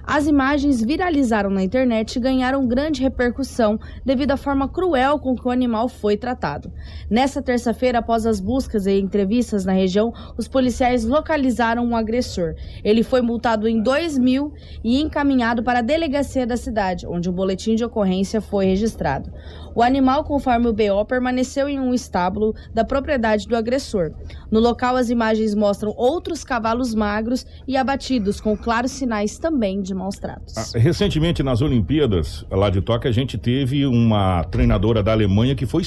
[0.05, 5.47] As imagens viralizaram na internet e ganharam grande repercussão devido à forma cruel com que
[5.47, 6.71] o animal foi tratado.
[7.09, 12.55] Nessa terça-feira, após as buscas e entrevistas na região, os policiais localizaram o agressor.
[12.83, 17.33] Ele foi multado em 2 mil e encaminhado para a delegacia da cidade, onde um
[17.33, 19.31] boletim de ocorrência foi registrado.
[19.75, 24.11] O animal, conforme o BO, permaneceu em um estábulo da propriedade do agressor.
[24.51, 29.93] No local, as imagens mostram outros cavalos magros e abatidos, com claros sinais também de
[29.93, 30.55] maus tratos.
[30.57, 35.65] Ah, Recentemente, nas Olimpíadas lá de Tóquio, a gente teve uma treinadora da Alemanha que
[35.65, 35.83] foi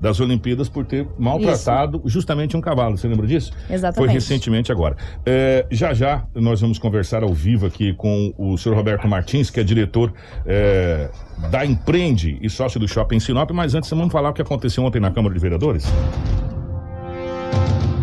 [0.00, 2.96] das Olimpíadas por ter maltratado justamente um cavalo.
[2.96, 3.52] Você lembra disso?
[3.70, 3.96] Exatamente.
[3.96, 4.96] Foi recentemente agora.
[5.24, 9.60] É, já já nós vamos conversar ao vivo aqui com o senhor Roberto Martins, que
[9.60, 10.12] é diretor
[10.44, 11.08] é,
[11.50, 15.00] da Empreende e sócio do Shopping Sinop, mas antes vamos falar o que aconteceu ontem
[15.00, 15.84] na Câmara de Vereadores.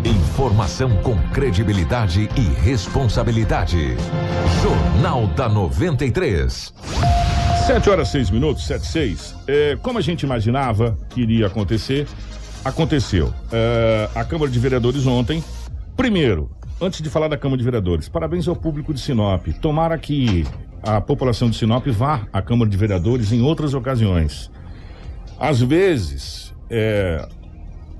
[0.04, 3.94] Informação com credibilidade e responsabilidade.
[4.62, 6.72] Jornal da 93.
[7.66, 9.36] 7 horas 6 minutos, 7 6.
[9.46, 12.06] É, como a gente imaginava que iria acontecer,
[12.64, 13.32] aconteceu.
[13.52, 15.42] É, a Câmara de Vereadores ontem,
[15.96, 19.46] primeiro, antes de falar da Câmara de Vereadores, parabéns ao público de Sinop.
[19.60, 20.46] Tomara que
[20.82, 24.50] a população de Sinop vá à Câmara de Vereadores em outras ocasiões.
[25.38, 27.26] Às vezes, é,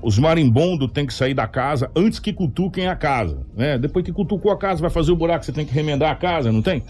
[0.01, 3.77] os marimbondos têm que sair da casa antes que cutuquem a casa, né?
[3.77, 6.51] Depois que cutucou a casa, vai fazer o buraco, você tem que remendar a casa,
[6.51, 6.83] não tem?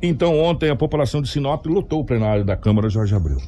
[0.00, 3.38] Então, ontem a população de Sinop lotou o plenário da Câmara Jorge Abreu,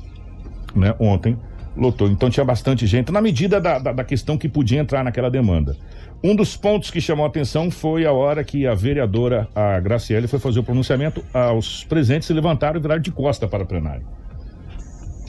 [0.75, 0.95] né?
[0.99, 1.37] Ontem
[1.77, 2.09] lotou.
[2.09, 5.77] Então tinha bastante gente, na medida da, da, da questão que podia entrar naquela demanda.
[6.23, 10.27] Um dos pontos que chamou a atenção foi a hora que a vereadora, a Graciele,
[10.27, 14.03] foi fazer o pronunciamento, aos presentes se levantaram e viraram de costa para o plenário.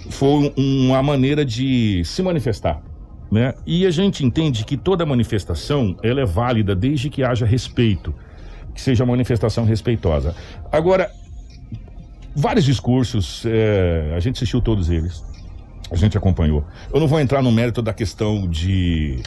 [0.10, 2.82] Foi um- uma maneira de se manifestar
[3.32, 3.54] né?
[3.66, 8.14] E a gente entende que toda manifestação ela é válida desde que haja respeito,
[8.74, 10.36] que seja uma manifestação respeitosa.
[10.72, 11.12] Agora,
[12.36, 15.24] vários discursos, é, a gente assistiu todos eles,
[15.92, 16.66] a gente acompanhou.
[16.94, 19.22] Eu não vou entrar no mérito da questão de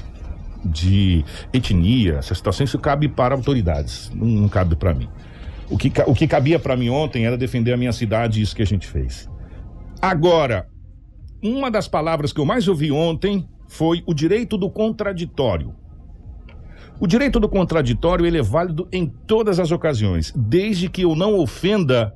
[0.64, 5.08] de etnia, essa situação, isso cabe para autoridades, não, não cabe para mim.
[5.68, 8.56] O que, o que cabia para mim ontem era defender a minha cidade e isso
[8.56, 9.28] que a gente fez.
[10.00, 10.68] Agora,
[11.42, 15.74] uma das palavras que eu mais ouvi ontem foi o direito do contraditório.
[17.00, 21.38] O direito do contraditório ele é válido em todas as ocasiões, desde que eu não
[21.38, 22.14] ofenda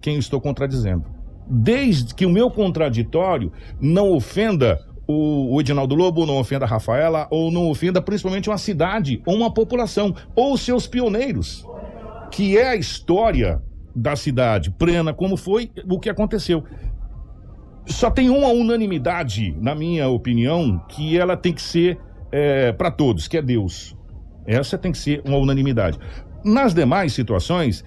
[0.00, 1.04] quem estou contradizendo.
[1.46, 7.26] Desde que o meu contraditório não ofenda o, o Edinaldo Lobo, não ofenda a Rafaela,
[7.30, 11.64] ou não ofenda principalmente uma cidade, ou uma população, ou seus pioneiros,
[12.30, 13.62] que é a história
[13.94, 16.64] da cidade plena, como foi o que aconteceu
[17.88, 21.98] só tem uma unanimidade, na minha opinião, que ela tem que ser
[22.76, 23.96] para todos, que é Deus.
[24.48, 25.98] Essa tem que ser uma unanimidade.
[26.42, 27.84] Nas demais situações,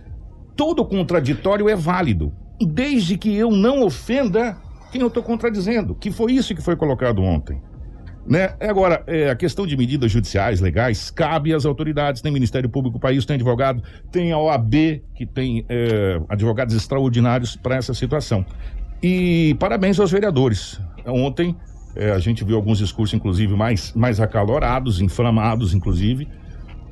[0.55, 4.55] todo contraditório é válido, desde que eu não ofenda
[4.91, 7.59] quem eu estou contradizendo, que foi isso que foi colocado ontem.
[8.27, 8.53] Né?
[8.59, 12.21] Agora, é, a questão de medidas judiciais, legais, cabe às autoridades.
[12.21, 17.55] Tem Ministério Público para isso, tem advogado, tem a OAB, que tem é, advogados extraordinários
[17.55, 18.45] para essa situação.
[19.01, 20.79] E parabéns aos vereadores.
[21.07, 21.55] Ontem
[21.95, 26.27] é, a gente viu alguns discursos, inclusive, mais, mais acalorados, inflamados, inclusive,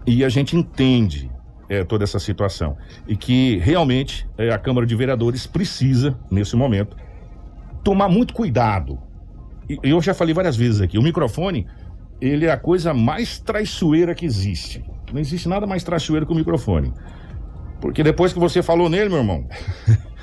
[0.10, 1.30] e a gente entende
[1.69, 2.76] é, toda essa situação.
[3.08, 6.98] E que realmente é, a Câmara de Vereadores precisa, nesse momento,
[7.84, 8.98] tomar muito cuidado.
[9.69, 11.67] E eu já falei várias vezes aqui, o microfone,
[12.19, 14.84] ele é a coisa mais traiçoeira que existe.
[15.13, 16.91] Não existe nada mais traiçoeiro que o microfone.
[17.80, 19.48] Porque depois que você falou nele, meu irmão,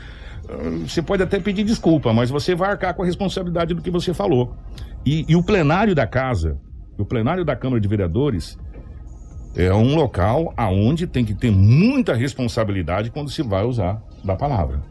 [0.85, 4.13] você pode até pedir desculpa, mas você vai arcar com a responsabilidade do que você
[4.13, 4.57] falou.
[5.05, 6.59] E, e o plenário da casa,
[6.99, 8.59] o plenário da Câmara de Vereadores,
[9.57, 14.83] É um local aonde tem que ter muita responsabilidade quando se vai usar da palavra.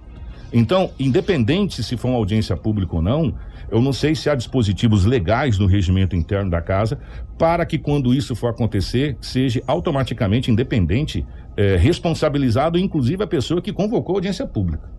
[0.52, 3.36] Então, independente se for uma audiência pública ou não,
[3.70, 7.00] eu não sei se há dispositivos legais no regimento interno da casa
[7.38, 11.26] para que, quando isso for acontecer, seja automaticamente independente,
[11.58, 14.90] eh, responsabilizado, inclusive a pessoa que convocou a audiência pública.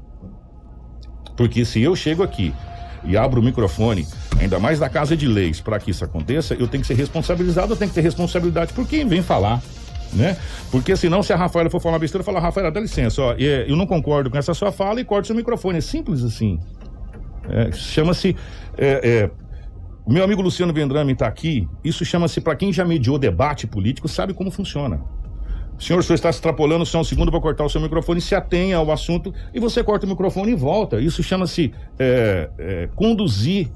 [1.37, 2.53] Porque se eu chego aqui
[3.05, 4.07] e abro o microfone,
[4.41, 7.73] ainda mais da Casa de Leis, para que isso aconteça, eu tenho que ser responsabilizado,
[7.73, 9.63] eu tenho que ter responsabilidade por quem vem falar.
[10.13, 10.37] Né?
[10.71, 13.77] Porque senão, se a Rafaela for falar besteira, eu falo, Rafaela, dá licença, ó, eu
[13.77, 15.79] não concordo com essa sua fala e corto seu microfone.
[15.79, 16.59] É simples assim.
[17.49, 18.37] É, chama-se.
[18.79, 19.31] É, é,
[20.05, 21.69] o meu amigo Luciano Vendrame está aqui.
[21.83, 25.01] Isso chama-se, para quem já mediou debate político, sabe como funciona.
[25.79, 28.35] Senhor, o senhor está se extrapolando, só um segundo, vou cortar o seu microfone, se
[28.35, 31.01] atenha ao assunto e você corta o microfone e volta.
[31.01, 33.69] Isso chama-se é, é, conduzir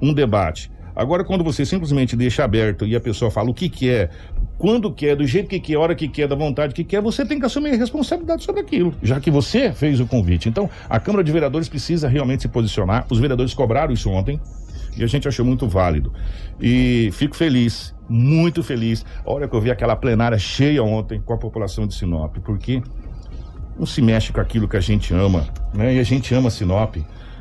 [0.00, 0.70] um debate.
[0.96, 4.10] Agora, quando você simplesmente deixa aberto e a pessoa fala o que quer,
[4.56, 7.40] quando quer, do jeito que quer, hora que quer, da vontade que quer, você tem
[7.40, 10.48] que assumir a responsabilidade sobre aquilo, já que você fez o convite.
[10.48, 13.06] Então, a Câmara de Vereadores precisa realmente se posicionar.
[13.10, 14.40] Os vereadores cobraram isso ontem
[14.96, 16.12] e a gente achou muito válido.
[16.60, 21.32] E fico feliz, muito feliz, a hora que eu vi aquela plenária cheia ontem com
[21.32, 22.82] a população de Sinop, porque
[23.78, 25.94] não se mexe com aquilo que a gente ama, né?
[25.94, 26.96] E a gente ama Sinop.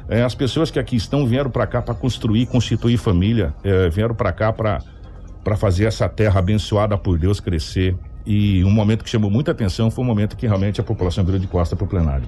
[0.09, 4.15] É, as pessoas que aqui estão vieram para cá para construir, constituir família, é, vieram
[4.15, 7.95] para cá para fazer essa terra abençoada por Deus crescer.
[8.25, 11.23] E um momento que chamou muita atenção foi o um momento que realmente a população
[11.23, 12.27] virou de costa para o plenário.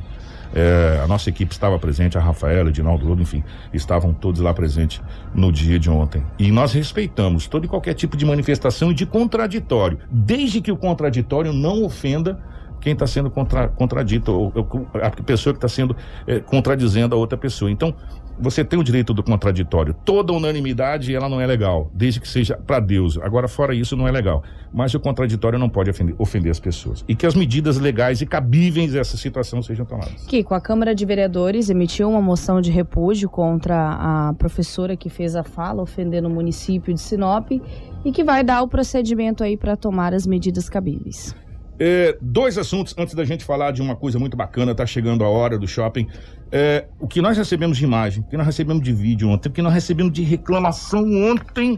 [0.53, 5.01] É, a nossa equipe estava presente, a Rafaela, Edinaldo Lobo, enfim, estavam todos lá presentes
[5.33, 6.23] no dia de ontem.
[6.37, 10.77] E nós respeitamos todo e qualquer tipo de manifestação e de contraditório, desde que o
[10.77, 12.39] contraditório não ofenda
[12.85, 15.95] quem está sendo contra, contradito, ou, ou, a pessoa que está sendo
[16.27, 17.71] é, contradizendo a outra pessoa.
[17.71, 17.95] Então,
[18.39, 19.93] você tem o direito do contraditório.
[20.05, 23.17] Toda unanimidade, ela não é legal, desde que seja para Deus.
[23.17, 24.43] Agora, fora isso, não é legal.
[24.73, 27.03] Mas o contraditório não pode ofender, ofender, as pessoas.
[27.07, 30.25] E que as medidas legais e cabíveis dessa situação sejam tomadas.
[30.25, 35.35] Kiko, a Câmara de Vereadores emitiu uma moção de repúdio contra a professora que fez
[35.35, 39.75] a fala, ofendendo o município de Sinop, e que vai dar o procedimento aí para
[39.75, 41.35] tomar as medidas cabíveis.
[41.77, 45.29] É, dois assuntos antes da gente falar de uma coisa muito bacana, tá chegando a
[45.29, 46.07] hora do shopping.
[46.57, 49.51] É, o que nós recebemos de imagem, o que nós recebemos de vídeo ontem, o
[49.51, 51.75] que nós recebemos de reclamação ontem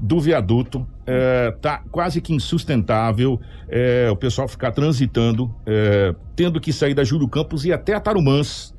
[0.00, 6.72] do viaduto, é, tá quase que insustentável é, o pessoal ficar transitando, é, tendo que
[6.72, 8.74] sair da Júlio Campos e até a Tarumãs.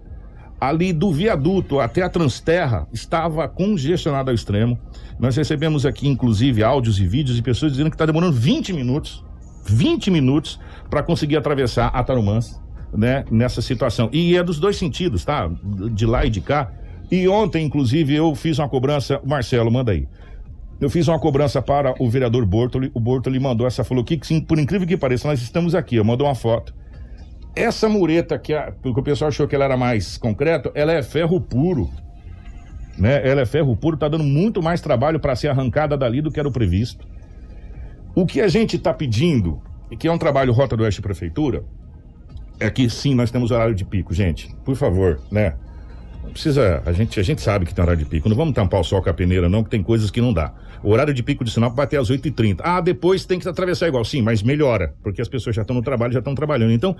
[0.60, 4.80] Ali do viaduto até a Transterra estava congestionado ao extremo.
[5.20, 9.24] Nós recebemos aqui, inclusive, áudios e vídeos de pessoas dizendo que está demorando 20 minutos
[9.66, 12.60] 20 minutos para conseguir atravessar a Tarumãs,
[12.94, 14.10] né, nessa situação.
[14.12, 15.50] E é dos dois sentidos, tá?
[15.94, 16.72] De lá e de cá.
[17.12, 20.08] E ontem, inclusive, eu fiz uma cobrança, Marcelo, manda aí.
[20.80, 24.42] Eu fiz uma cobrança para o vereador Bortoli, o Bortoli mandou essa, falou que, sim,
[24.42, 26.74] por incrível que pareça, nós estamos aqui, eu mandou uma foto.
[27.56, 31.04] Essa mureta que, a, que o pessoal achou que ela era mais concreto, ela é
[31.04, 31.90] ferro puro.
[32.98, 33.28] Né?
[33.28, 36.40] Ela é ferro puro, tá dando muito mais trabalho para ser arrancada dali do que
[36.40, 37.06] era o previsto.
[38.16, 41.64] O que a gente está pedindo, e que é um trabalho Rota do Oeste Prefeitura,
[42.62, 44.56] é que sim, nós temos horário de pico, gente.
[44.64, 45.56] Por favor, né?
[46.24, 46.82] Não precisa.
[46.86, 48.30] A gente, a gente sabe que tem horário de pico.
[48.30, 50.54] Não vamos tampar o sol com a peneira, não, que tem coisas que não dá.
[50.84, 52.62] O horário de pico de sinal vai até às 8h30.
[52.64, 54.06] Ah, depois tem que atravessar igual.
[54.06, 56.72] Sim, mas melhora, porque as pessoas já estão no trabalho, já estão trabalhando.
[56.72, 56.96] Então,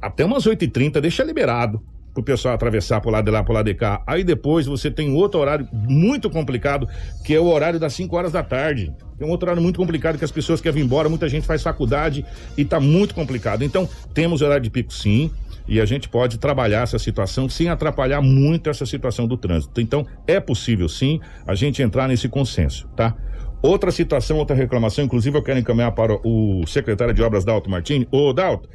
[0.00, 3.66] até umas 8h30, deixa liberado para o pessoal atravessar por lado de lá, por lado
[3.66, 4.02] de cá.
[4.06, 6.88] Aí depois você tem outro horário muito complicado,
[7.24, 8.92] que é o horário das 5 horas da tarde.
[9.18, 11.62] É um outro horário muito complicado que as pessoas querem vir embora, muita gente faz
[11.62, 12.24] faculdade
[12.56, 13.62] e está muito complicado.
[13.62, 15.30] Então, temos horário de pico sim,
[15.66, 19.80] e a gente pode trabalhar essa situação sem atrapalhar muito essa situação do trânsito.
[19.80, 23.16] Então, é possível sim a gente entrar nesse consenso, tá?
[23.62, 28.06] Outra situação, outra reclamação, inclusive eu quero encaminhar para o secretário de obras Dalto Martini.
[28.10, 28.68] Ô, Dalto,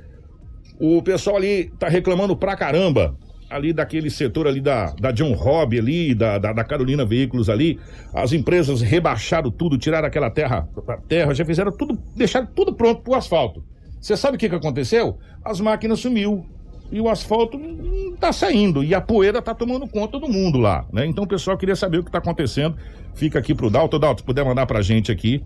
[0.79, 3.15] o pessoal ali tá reclamando pra caramba
[3.49, 7.79] ali daquele setor ali da, da John Hobby ali, da, da, da, Carolina Veículos ali,
[8.13, 10.67] as empresas rebaixaram tudo, tiraram aquela terra,
[11.07, 13.63] terra, já fizeram tudo, deixaram tudo pronto pro asfalto.
[13.99, 15.17] Você sabe o que que aconteceu?
[15.43, 16.45] As máquinas sumiu
[16.91, 20.85] e o asfalto não tá saindo e a poeira tá tomando conta do mundo lá,
[20.91, 21.05] né?
[21.05, 22.75] Então o pessoal queria saber o que tá acontecendo.
[23.13, 25.43] Fica aqui pro Dalto, Dalto, se puder mandar pra gente aqui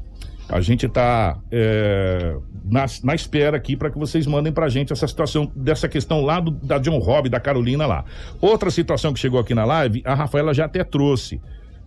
[0.50, 4.92] a gente está é, na, na, espera aqui para que vocês mandem para a gente
[4.92, 8.06] essa situação, dessa questão lá do, da John Robb, da Carolina lá.
[8.42, 11.42] Outra situação que chegou aqui na live, a Rafaela já até trouxe,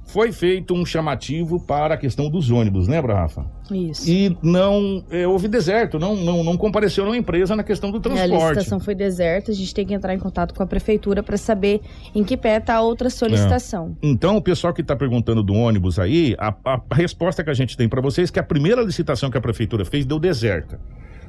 [0.07, 3.45] foi feito um chamativo para a questão dos ônibus, lembra, Rafa?
[3.71, 4.09] Isso.
[4.09, 8.01] E não é, houve deserto, não, não, não compareceu na empresa na questão do É,
[8.01, 8.55] a transporte.
[8.55, 11.81] licitação foi deserta, a gente tem que entrar em contato com a prefeitura para saber
[12.15, 13.97] em que pé está a outra solicitação.
[14.01, 17.77] Então, o pessoal que está perguntando do ônibus aí, a, a- resposta que a gente
[17.77, 20.79] tem para vocês é que a primeira licitação que a prefeitura fez deu deserta.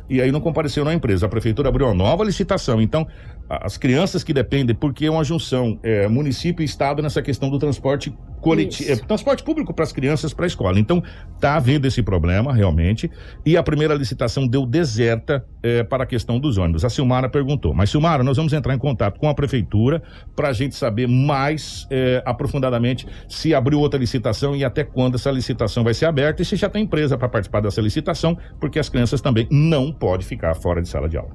[0.09, 1.25] E aí não compareceu na empresa.
[1.25, 2.81] A prefeitura abriu uma nova licitação.
[2.81, 3.05] Então,
[3.49, 7.59] as crianças que dependem, porque é uma junção é, município e estado nessa questão do
[7.59, 10.79] transporte coletivo, é, transporte público para as crianças para a escola.
[10.79, 11.03] Então,
[11.35, 13.09] está havendo esse problema realmente.
[13.45, 16.85] E a primeira licitação deu deserta é, para a questão dos ônibus.
[16.85, 17.73] A Silmara perguntou.
[17.73, 20.01] Mas, Silmara, nós vamos entrar em contato com a prefeitura
[20.35, 25.31] para a gente saber mais é, aprofundadamente se abriu outra licitação e até quando essa
[25.31, 28.89] licitação vai ser aberta e se já tem empresa para participar dessa licitação, porque as
[28.89, 31.31] crianças também não podem ficar fora de sala de aula.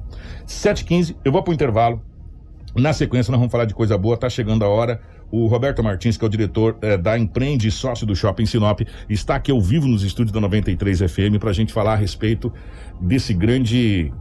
[0.47, 2.03] 7h15, eu vou para o intervalo.
[2.75, 5.01] Na sequência, nós vamos falar de coisa boa, tá chegando a hora.
[5.33, 9.37] O Roberto Martins, que é o diretor eh, da Empreende sócio do Shopping Sinop, está
[9.37, 12.53] aqui ao vivo nos estúdios da 93 FM para a gente falar a respeito
[13.01, 14.13] desse grande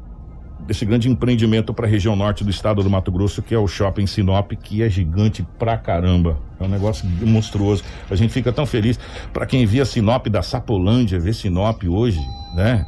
[0.65, 3.67] desse grande empreendimento para a região norte do estado do Mato Grosso, que é o
[3.67, 6.39] Shopping Sinop, que é gigante pra caramba.
[6.57, 7.83] É um negócio monstruoso.
[8.09, 8.97] A gente fica tão feliz.
[9.33, 12.21] Para quem via Sinop da Sapolândia, ver Sinop hoje,
[12.55, 12.85] né?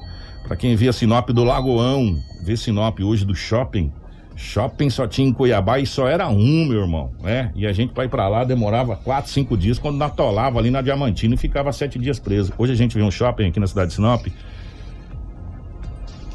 [0.48, 3.92] Para quem via Sinop do Lagoão, ver Sinop hoje do shopping.
[4.36, 7.52] Shopping só tinha em Cuiabá e só era um, meu irmão, né?
[7.56, 10.82] E a gente para ir para lá demorava quatro, cinco dias, quando atolava ali na
[10.82, 12.52] Diamantina e ficava sete dias preso.
[12.58, 14.28] Hoje a gente vê um shopping aqui na cidade de Sinop.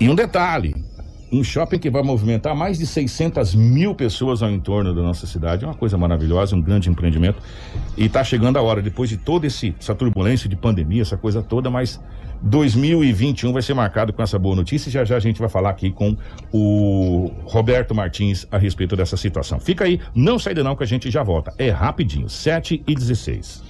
[0.00, 0.76] E um detalhe,
[1.30, 5.64] um shopping que vai movimentar mais de 600 mil pessoas ao entorno da nossa cidade.
[5.64, 7.42] É uma coisa maravilhosa, um grande empreendimento.
[7.96, 11.68] E está chegando a hora, depois de toda essa turbulência de pandemia, essa coisa toda,
[11.68, 12.00] mas
[12.42, 14.88] 2021 vai ser marcado com essa boa notícia.
[14.88, 16.16] E já já a gente vai falar aqui com
[16.52, 19.58] o Roberto Martins a respeito dessa situação.
[19.58, 21.52] Fica aí, não sai de não que a gente já volta.
[21.58, 23.62] É rapidinho, 7 e 16.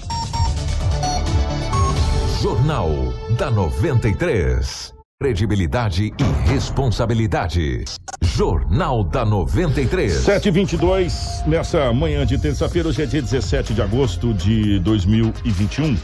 [2.40, 4.94] Jornal da 93.
[5.20, 7.84] Credibilidade e responsabilidade.
[8.22, 10.12] Jornal da 93.
[10.12, 15.96] 722, nessa manhã de terça-feira, hoje é dia 17 de agosto de 2021.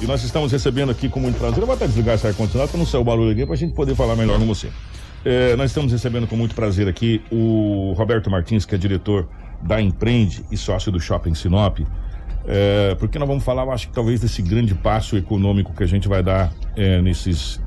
[0.00, 1.58] E nós estamos recebendo aqui com muito prazer.
[1.58, 3.74] Eu vou até desligar esse ar-condicionado para não sair o barulho aqui, para a gente
[3.74, 4.68] poder falar melhor com você.
[5.24, 9.28] É, nós estamos recebendo com muito prazer aqui o Roberto Martins, que é diretor
[9.60, 11.80] da Empreende e sócio do Shopping Sinop.
[12.46, 15.86] É, porque nós vamos falar, eu acho que talvez desse grande passo econômico que a
[15.86, 17.60] gente vai dar é, nesses.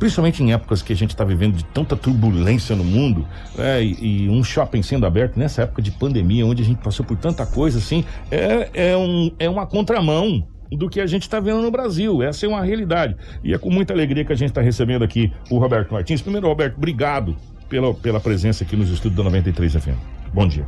[0.00, 3.24] Principalmente em épocas que a gente está vivendo de tanta turbulência no mundo,
[3.56, 7.06] né, e, e um shopping sendo aberto nessa época de pandemia, onde a gente passou
[7.06, 10.44] por tanta coisa assim, é, é, um, é uma contramão
[10.76, 12.22] do que a gente está vendo no Brasil.
[12.22, 13.16] Essa é uma realidade.
[13.42, 16.20] E é com muita alegria que a gente está recebendo aqui o Roberto Martins.
[16.22, 17.36] Primeiro, Roberto, obrigado
[17.68, 19.96] pela, pela presença aqui nos estúdios da 93 FM.
[20.32, 20.66] Bom dia.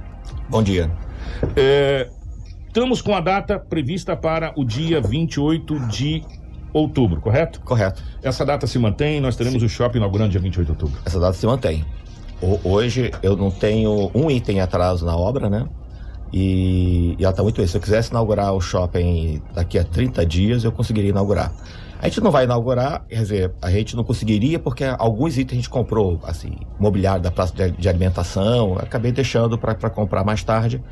[0.49, 0.91] Bom dia.
[1.57, 2.09] É,
[2.67, 6.23] estamos com a data prevista para o dia 28 de
[6.73, 7.61] outubro, correto?
[7.63, 8.03] Correto.
[8.23, 11.01] Essa data se mantém, nós teremos o shopping inaugurando dia 28 de outubro.
[11.05, 11.85] Essa data se mantém.
[12.41, 15.67] Ho- Hoje eu não tenho um item em atraso na obra, né?
[16.33, 17.67] E, e ela tá muito bem.
[17.67, 21.53] Se eu quisesse inaugurar o shopping daqui a 30 dias, eu conseguiria inaugurar.
[22.01, 25.57] A gente não vai inaugurar, quer dizer, a gente não conseguiria porque alguns itens a
[25.57, 30.83] gente comprou, assim, mobiliário da praça de, de alimentação, acabei deixando para comprar mais tarde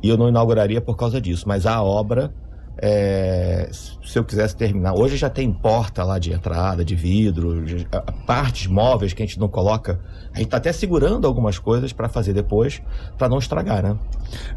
[0.00, 1.48] e eu não inauguraria por causa disso.
[1.48, 2.32] Mas a obra,
[2.78, 7.86] é, se eu quisesse terminar, hoje já tem porta lá de entrada, de vidro, de-
[7.92, 10.00] a- partes móveis que a gente não coloca.
[10.34, 12.82] A gente tá até segurando algumas coisas para fazer depois,
[13.16, 13.96] para não estragar, né?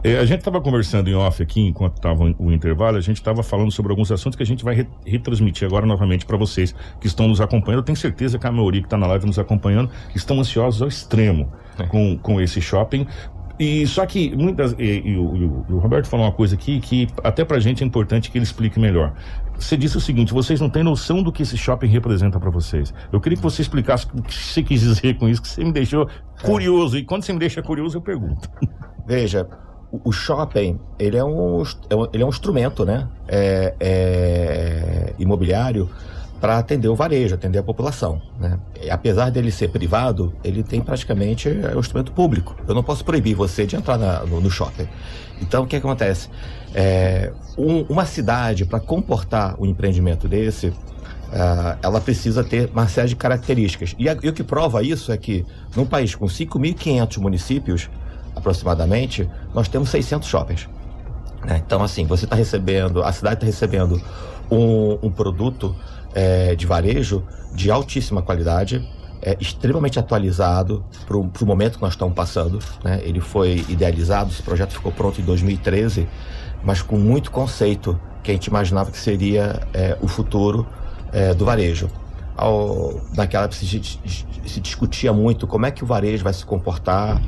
[0.04, 3.44] É, a gente estava conversando em off aqui, enquanto estava o intervalo, a gente estava
[3.44, 7.06] falando sobre alguns assuntos que a gente vai re- retransmitir agora novamente para vocês que
[7.08, 7.82] estão nos acompanhando.
[7.82, 10.88] Eu tenho certeza que a maioria que está na live nos acompanhando estão ansiosos ao
[10.88, 11.52] extremo
[11.90, 13.06] com, com esse shopping.
[13.60, 14.74] E só que muitas.
[14.78, 17.60] E, e o, e o- e o Roberto falou uma coisa aqui que até pra
[17.60, 19.14] gente é importante que ele explique melhor.
[19.58, 22.94] Você disse o seguinte: vocês não têm noção do que esse shopping representa para vocês.
[23.12, 25.72] Eu queria que você explicasse o que você quis dizer com isso, que você me
[25.72, 26.08] deixou
[26.44, 26.98] curioso.
[26.98, 28.48] E quando você me deixa curioso, eu pergunto.
[29.08, 29.48] Veja,
[29.92, 33.08] o shopping, ele é um, é um- ele é um instrumento, né?
[33.28, 35.90] É, é imobiliário
[36.40, 38.60] para atender o varejo, atender a população, né?
[38.82, 42.56] E apesar dele ser privado, ele tem praticamente é um instrumento público.
[42.68, 44.88] Eu não posso proibir você de entrar na- no, no shopping.
[45.42, 46.30] Então, o que acontece?
[46.76, 50.72] É, um- uma cidade, para comportar um empreendimento desse,
[51.34, 53.96] ah, ela precisa ter uma série de características.
[53.98, 55.44] E, a- e o que prova isso é que,
[55.76, 57.90] num país com 5.500 municípios,
[58.36, 60.70] aproximadamente, nós temos 600 shoppings.
[61.46, 61.62] né?
[61.66, 64.02] Então, assim, você está recebendo, a cidade está recebendo
[64.52, 65.76] um, um produto
[66.16, 68.88] eh, de varejo de altíssima qualidade,
[69.22, 72.60] é, extremamente atualizado para o momento que nós estamos passando.
[72.84, 73.02] Né?
[73.04, 76.08] Ele foi idealizado, esse projeto ficou pronto em 2013,
[76.64, 80.68] mas com muito conceito que a gente imaginava que seria é, o futuro
[81.12, 81.90] é, do varejo.
[82.36, 83.82] Ao, naquela época se,
[84.46, 87.20] se discutia muito como é que o varejo vai se comportar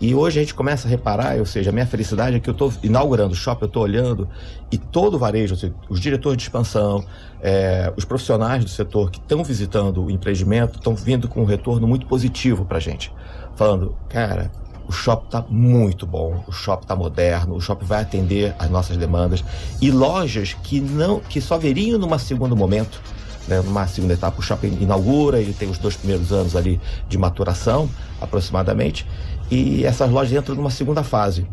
[0.00, 2.52] e hoje a gente começa a reparar, ou seja, a minha felicidade é que eu
[2.52, 4.28] estou inaugurando o shopping, eu estou olhando
[4.70, 7.04] e todo o varejo, seja, os diretores de expansão,
[7.40, 11.86] é, os profissionais do setor que estão visitando o empreendimento estão vindo com um retorno
[11.86, 13.12] muito positivo para a gente.
[13.56, 14.52] Falando, cara,
[14.88, 18.96] o shopping está muito bom, o shopping está moderno, o shopping vai atender às nossas
[18.96, 19.44] demandas.
[19.80, 23.00] E lojas que não, que só veriam numa segundo momento,
[23.46, 27.18] né, numa segunda etapa, o shopping inaugura, ele tem os dois primeiros anos ali de
[27.18, 27.88] maturação,
[28.20, 29.06] aproximadamente,
[29.50, 31.46] e essas lojas entram numa segunda fase.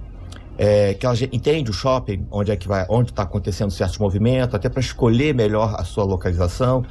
[0.57, 4.55] É, que elas entendem o shopping, onde é que vai, onde está acontecendo certos movimentos,
[4.55, 6.85] até para escolher melhor a sua localização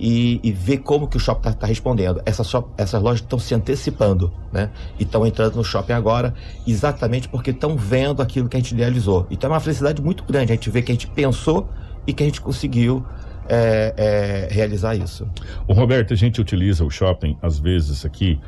[0.00, 2.22] e, e ver como que o shopping está tá respondendo.
[2.24, 4.70] Essas, shop, essas lojas estão se antecipando, né?
[4.98, 6.34] E estão entrando no shopping agora,
[6.66, 9.26] exatamente porque estão vendo aquilo que a gente idealizou.
[9.30, 11.68] Então é uma felicidade muito grande a gente ver que a gente pensou
[12.06, 13.04] e que a gente conseguiu
[13.50, 15.28] é, é, realizar isso.
[15.66, 18.40] O Roberto, a gente utiliza o shopping, às vezes, aqui,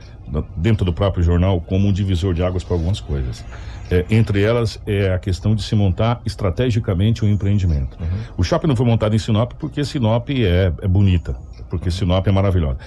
[0.57, 3.45] dentro do próprio jornal, como um divisor de águas para algumas coisas.
[3.91, 7.99] É, entre elas é a questão de se montar estrategicamente um empreendimento.
[8.01, 8.07] Uhum.
[8.39, 11.37] O shopping não foi montado em Sinop porque Sinop é, é bonita,
[11.69, 12.79] porque Sinop é maravilhosa.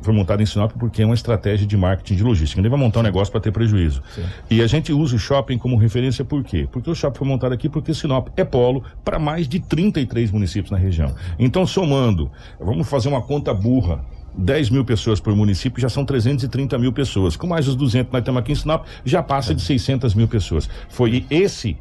[0.00, 2.58] Foi montado em Sinop porque é uma estratégia de marketing de logística.
[2.58, 4.02] Ninguém vai montar um negócio para ter prejuízo.
[4.14, 4.24] Sim.
[4.50, 6.66] E a gente usa o shopping como referência por quê?
[6.72, 10.70] Porque o shopping foi montado aqui porque Sinop é polo para mais de 33 municípios
[10.70, 11.14] na região.
[11.38, 14.02] Então, somando, vamos fazer uma conta burra.
[14.36, 17.36] 10 mil pessoas por município já são 330 mil pessoas.
[17.36, 20.68] Com mais os 200 nós temos aqui em Sinop, já passa de 600 mil pessoas.
[20.88, 21.76] Foi esse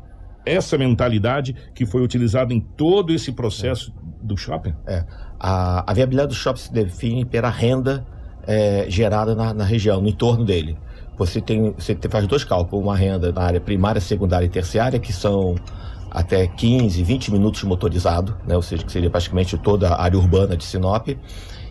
[0.46, 4.74] essa mentalidade que foi utilizada em todo esse processo do shopping?
[4.86, 5.06] É.
[5.40, 8.06] A, a viabilidade do shopping se define pela renda
[8.46, 10.78] é, gerada na, na, região, no entorno dele.
[11.18, 15.14] Você tem, você faz dois cálculos, uma renda na área primária, secundária e terciária, que
[15.14, 15.56] são
[16.10, 18.56] até 15, 20 minutos motorizado, né?
[18.56, 21.08] ou seja, que seria praticamente toda a área urbana de Sinop.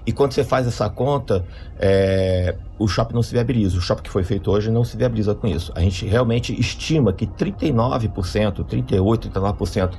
[0.05, 1.45] E quando você faz essa conta,
[1.79, 3.79] é, o shopping não se viabiliza.
[3.79, 5.73] O shopping que foi feito hoje não se viabiliza com isso.
[5.77, 9.93] A gente realmente estima que 39%, 38%, 39%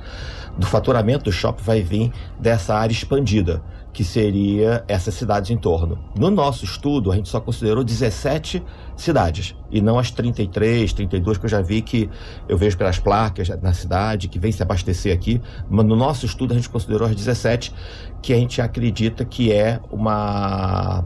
[0.58, 3.62] do faturamento do shopping vai vir dessa área expandida
[3.94, 5.98] que seria essas cidades em torno.
[6.18, 8.60] No nosso estudo, a gente só considerou 17
[8.96, 12.10] cidades, e não as 33, 32 que eu já vi que
[12.48, 15.40] eu vejo pelas placas na cidade, que vem se abastecer aqui,
[15.70, 17.72] mas no nosso estudo a gente considerou as 17
[18.20, 21.04] que a gente acredita que é uma...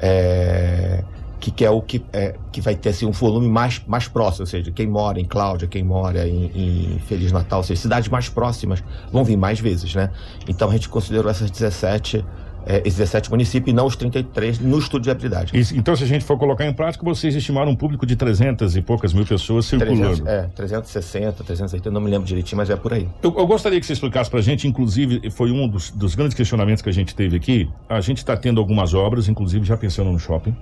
[0.00, 1.04] É,
[1.46, 4.42] que, que é o que, é, que vai ter assim, um volume mais, mais próximo,
[4.42, 8.08] ou seja, quem mora em Cláudia, quem mora em, em, Feliz Natal, ou seja, cidades
[8.08, 8.82] mais próximas
[9.12, 10.10] vão vir mais vezes, né?
[10.48, 12.24] Então a gente considerou essas 17
[12.66, 15.52] é, esses 17 municípios e não os 33 no estudo de viabilidade.
[15.74, 18.82] Então, se a gente for colocar em prática, vocês estimaram um público de 300 e
[18.82, 20.24] poucas mil pessoas circulando.
[20.24, 23.08] 300, é, 360, 380, não me lembro direitinho, mas é por aí.
[23.22, 26.34] Eu, eu gostaria que você explicasse para a gente, inclusive, foi um dos, dos, grandes
[26.34, 27.68] questionamentos que a gente teve aqui.
[27.88, 30.54] A gente está tendo algumas obras, inclusive já pensando no shopping.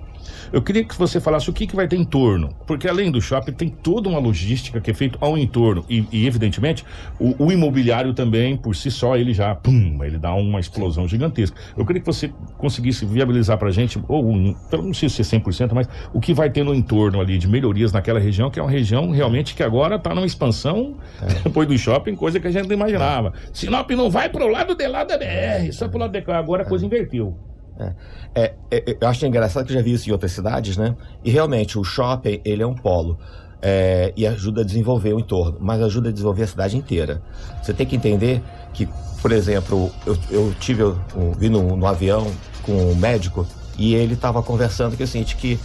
[0.51, 3.21] Eu queria que você falasse o que, que vai ter em torno, porque além do
[3.21, 6.85] shopping tem toda uma logística que é feita ao entorno e, e evidentemente,
[7.19, 11.57] o, o, imobiliário também, por si só, ele já, pum, ele dá uma explosão gigantesca.
[11.77, 14.35] Eu queria que você conseguisse viabilizar para a gente, ou
[14.71, 17.91] não sei se é 100%, mas o que vai ter no entorno ali de melhorias
[17.91, 21.33] naquela região, que é uma região realmente que agora está numa expansão é.
[21.43, 23.33] depois do shopping, coisa que a gente não imaginava.
[23.35, 23.49] É.
[23.53, 26.21] Sinop não vai para o lado de lá da BR, só para o lado de
[26.21, 26.37] cá.
[26.37, 27.37] Agora a coisa inverteu.
[27.79, 27.93] É.
[28.33, 30.95] É, é, eu acho engraçado que eu já vi isso em outras cidades, né?
[31.23, 33.17] E realmente o shopping ele é um polo
[33.61, 37.21] é, e ajuda a desenvolver o entorno, mas ajuda a desenvolver a cidade inteira.
[37.61, 38.41] Você tem que entender
[38.73, 38.87] que,
[39.21, 40.97] por exemplo, eu, eu tive, eu
[41.37, 42.27] vi no, no, avião
[42.63, 43.45] com um médico
[43.77, 45.59] e ele estava conversando que é o seguinte, que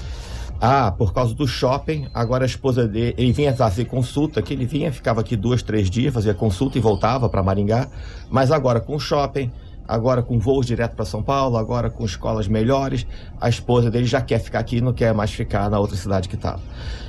[0.61, 4.67] ah, por causa do shopping, agora a esposa dele, ele vinha fazer consulta, que ele
[4.67, 7.89] vinha, ficava aqui dois, três dias, fazia consulta e voltava para Maringá,
[8.29, 9.51] mas agora com o shopping,
[9.91, 13.07] agora com voos direto para São Paulo, agora com escolas melhores,
[13.41, 16.37] a esposa dele já quer ficar aqui, não quer mais ficar na outra cidade que
[16.37, 16.61] estava.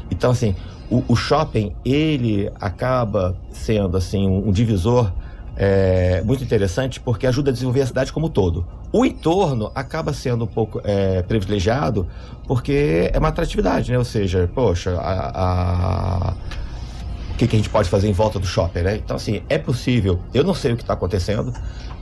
[0.09, 0.55] Então, assim,
[0.89, 5.13] o, o, shopping, ele acaba sendo, assim, um, divisor
[5.55, 8.65] é, muito interessante porque ajuda a desenvolver a cidade como um todo.
[8.91, 12.07] O entorno acaba sendo um pouco é, privilegiado
[12.47, 13.97] porque é uma atratividade, né?
[13.97, 16.33] Ou seja, poxa, a, a
[17.31, 18.95] o que, que, a gente pode fazer em volta do shopping, né?
[18.97, 20.19] Então, assim, é possível.
[20.33, 21.53] Eu não sei o que está acontecendo.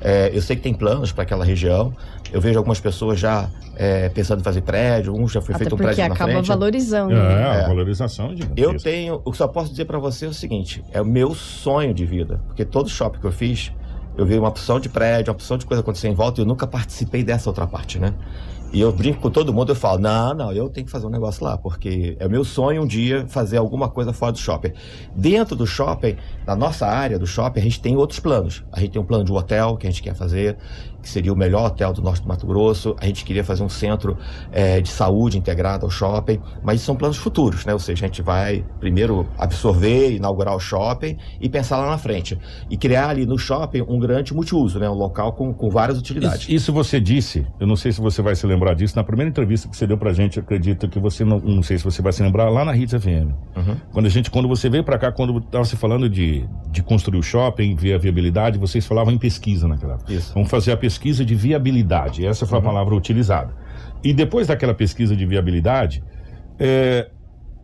[0.01, 1.93] É, eu sei que tem planos para aquela região.
[2.31, 5.13] Eu vejo algumas pessoas já é, pensando em fazer prédio.
[5.13, 6.17] Um já foi Até feito um prédio na frente.
[6.17, 7.13] porque acaba valorizando.
[7.13, 7.67] É, a é.
[7.67, 9.21] valorização de Eu tenho...
[9.25, 10.83] O que só posso dizer para você é o seguinte.
[10.91, 12.39] É o meu sonho de vida.
[12.47, 13.71] Porque todo shopping que eu fiz,
[14.17, 16.47] eu vi uma opção de prédio, uma opção de coisa acontecer em volta e eu
[16.47, 18.13] nunca participei dessa outra parte, né?
[18.71, 21.09] E eu brinco com todo mundo, eu falo, não, não, eu tenho que fazer um
[21.09, 24.73] negócio lá, porque é meu sonho um dia fazer alguma coisa fora do shopping.
[25.15, 28.63] Dentro do shopping, na nossa área do shopping, a gente tem outros planos.
[28.71, 30.55] A gente tem um plano de hotel que a gente quer fazer,
[31.01, 32.95] que seria o melhor hotel do norte do Mato Grosso.
[32.99, 34.17] A gente queria fazer um centro
[34.51, 37.73] é, de saúde integrado ao shopping, mas são planos futuros, né?
[37.73, 42.37] Ou seja, a gente vai primeiro absorver, inaugurar o shopping e pensar lá na frente.
[42.69, 44.89] E criar ali no shopping um grande multiuso, né?
[44.89, 46.43] Um local com, com várias utilidades.
[46.43, 49.29] Isso, isso você disse, eu não sei se você vai se lembrar disso, na primeira
[49.29, 52.11] entrevista que você deu pra gente, acredito que você não, não sei se você vai
[52.11, 53.31] se lembrar, lá na Hits FM.
[53.55, 53.75] Uhum.
[53.91, 57.19] Quando a gente, quando você veio para cá, quando estava se falando de, de construir
[57.19, 60.13] o shopping, ver a viabilidade, vocês falavam em pesquisa naquela época.
[60.13, 60.33] Isso.
[60.33, 62.25] Vamos fazer a pesquisa de viabilidade.
[62.25, 63.53] Essa foi a palavra utilizada.
[64.03, 66.03] E depois daquela pesquisa de viabilidade,
[66.57, 67.09] é,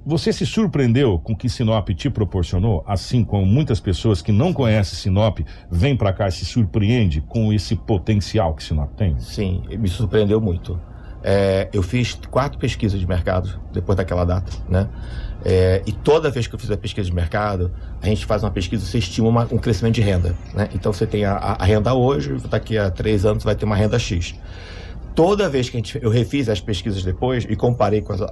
[0.05, 4.53] você se surpreendeu com o que Sinop te proporcionou, assim como muitas pessoas que não
[4.53, 9.17] conhecem Sinop vêm para cá e se surpreende com esse potencial que Sinop tem?
[9.19, 10.79] Sim, me surpreendeu muito.
[11.23, 14.87] É, eu fiz quatro pesquisas de mercado depois daquela data, né?
[15.47, 17.71] É, e toda vez que eu fiz a pesquisa de mercado,
[18.01, 20.67] a gente faz uma pesquisa, você estima uma- um crescimento de renda, né?
[20.73, 23.99] Então você tem a, a- renda hoje, daqui a três anos vai ter uma renda
[23.99, 24.33] X.
[25.13, 28.31] Toda vez que gente, eu refiz as pesquisas depois e comparei com as, a,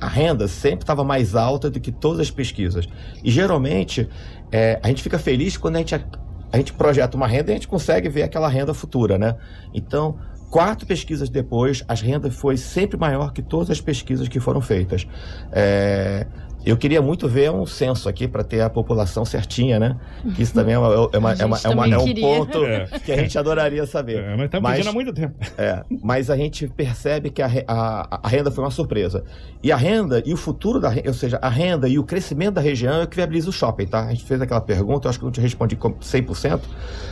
[0.00, 2.88] a renda sempre estava mais alta do que todas as pesquisas.
[3.24, 4.08] E geralmente
[4.50, 7.56] é, a gente fica feliz quando a gente, a gente projeta uma renda e a
[7.56, 9.34] gente consegue ver aquela renda futura, né?
[9.74, 10.16] Então,
[10.50, 15.06] quatro pesquisas depois, as rendas foi sempre maior que todas as pesquisas que foram feitas.
[15.50, 16.26] É,
[16.64, 19.96] eu queria muito ver um censo aqui para ter a população certinha, né?
[20.34, 22.86] Que isso também é, uma, é, uma- é, uma- é uma- é um ponto É.
[23.04, 24.18] que a gente adoraria saber.
[24.22, 25.34] É, mas estamos Mas- pedindo há muito tempo.
[25.58, 29.24] É, mas a gente percebe que a, a- a renda foi uma surpresa.
[29.62, 32.54] E a renda e o futuro da renda, ou seja, a renda e o crescimento
[32.54, 34.06] da região é o que viabiliza o shopping, tá?
[34.06, 36.60] A gente fez aquela pergunta, eu acho que eu não te respondi com 100%.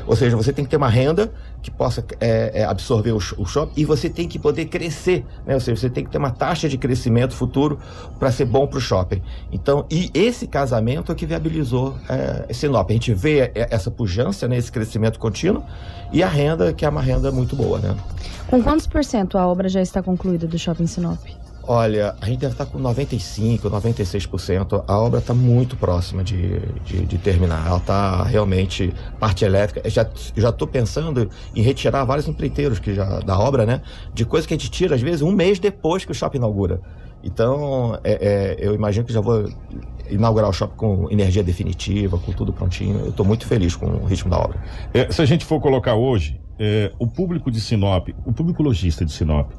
[0.07, 1.33] Ou seja, você tem que ter uma renda
[1.63, 5.55] que possa é, é, absorver o, o shopping e você tem que poder crescer, né?
[5.55, 7.79] Ou seja, você tem que ter uma taxa de crescimento futuro
[8.19, 9.23] para ser bom para o shopping.
[9.53, 12.89] Então, e esse casamento é que viabilizou é, Sinop.
[12.89, 15.63] A gente vê é, essa pujança, né, esse crescimento contínuo
[16.13, 17.97] e a renda, que é uma renda muito boa, né?
[18.49, 21.19] Com quantos por cento a obra já está concluída do Shopping Sinop?
[21.73, 24.83] Olha, a gente deve estar com 95%, 96%.
[24.89, 27.65] A obra está muito próxima de, de, de terminar.
[27.65, 29.81] Ela está realmente parte elétrica.
[29.85, 33.83] Eu já já estou pensando em retirar vários empreiteiros que já da obra, né?
[34.13, 36.81] De coisa que a gente tira às vezes um mês depois que o shopping inaugura.
[37.23, 39.49] Então, é, é, eu imagino que já vou
[40.09, 42.99] inaugurar o shopping com energia definitiva, com tudo prontinho.
[43.01, 44.62] Eu estou muito feliz com o ritmo da obra.
[44.93, 49.05] É, se a gente for colocar hoje, é, o público de Sinop, o público lojista
[49.05, 49.51] de Sinop,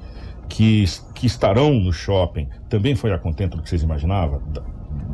[0.49, 0.83] que,
[1.15, 4.41] que estarão no shopping, também foi a contento do que vocês imaginavam?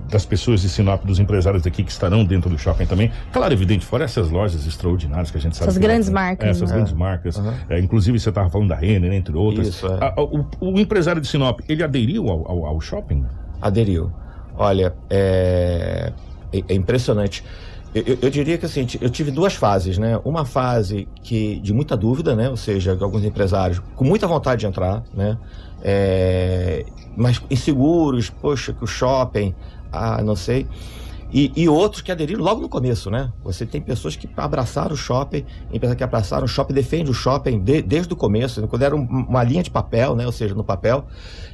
[0.07, 3.11] Da- Das pessoas de Sinop, dos empresários daqui que estarão dentro do shopping também.
[3.31, 5.69] Claro, evidente, fora essas lojas extraordinárias que a gente sabe.
[5.69, 6.13] Essas lá grandes tem.
[6.15, 6.75] marcas, É, essas né?
[6.75, 7.37] grandes marcas.
[7.37, 7.53] Aham.
[7.69, 9.67] É, inclusive, você estava falando da Renner, entre outras.
[9.67, 9.93] Isso, é.
[10.01, 13.25] A- a- o, o empresário de Sinop, ele aderiu ao, ao- ao shopping?
[13.61, 14.11] aderiu.
[14.55, 16.11] Olha, é,
[16.53, 17.43] é- é impressionante.
[17.93, 20.19] Eu, eu- eu diria que assim, eu tive duas fases, né?
[20.25, 22.49] Uma fase que de muita dúvida, né?
[22.49, 25.37] Ou seja, alguns empresários com muita vontade de entrar, né?
[25.83, 26.85] É,
[27.15, 29.53] mas inseguros, poxa, que o shopping,
[29.91, 30.67] ah, não sei.
[31.29, 33.33] E, e outros que aderiram logo no começo, né?
[33.43, 37.59] Você tem pessoas que abraçaram o shopping, empresas que abraçaram o shopping, defende o shopping
[37.59, 40.25] de- desde o começo, quando era um- uma linha de papel, né?
[40.25, 41.05] Ou seja, no papel,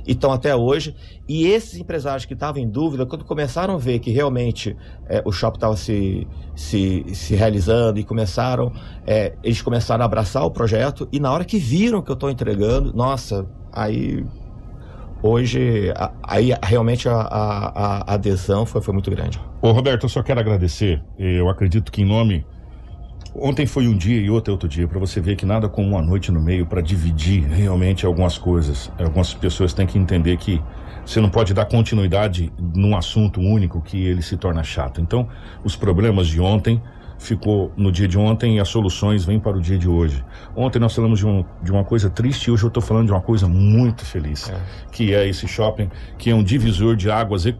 [0.06, 0.96] e estão até hoje.
[1.28, 4.78] E esses empresários que estavam em dúvida, quando começaram a ver que realmente
[5.10, 8.72] eh, o shopping estava se, se, se realizando e começaram,
[9.08, 12.30] eh, eles começaram a abraçar o projeto e na hora que viram que eu estou
[12.30, 14.24] entregando, nossa, aí
[15.24, 19.40] hoje, aí realmente a, a- a adesão foi, foi muito grande.
[19.62, 21.02] Ô Roberto, eu só quero agradecer.
[21.18, 22.46] Eu acredito que em nome.
[23.36, 25.88] Ontem foi um dia e outro é outro dia, para você ver que nada como
[25.88, 28.92] uma noite no meio para dividir realmente algumas coisas.
[29.00, 30.62] Algumas pessoas têm que entender que
[31.04, 35.02] você não pode dar continuidade num assunto único que ele se torna chato.
[35.02, 35.28] Então,
[35.64, 36.80] os problemas de ontem
[37.24, 40.24] ficou no dia de ontem e as soluções vêm para o dia de hoje.
[40.56, 43.12] Ontem nós falamos de, um, de uma coisa triste e hoje eu estou falando de
[43.14, 44.52] uma coisa muito feliz,
[44.92, 47.56] que é esse shopping, que é um divisor de águas e-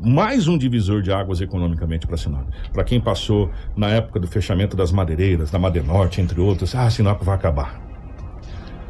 [0.00, 2.46] mais um divisor de águas economicamente para Sinop.
[2.72, 7.20] Para quem passou na época do fechamento das madeireiras, da Madenorte, entre outras, ah, Sinop
[7.22, 7.80] vai acabar.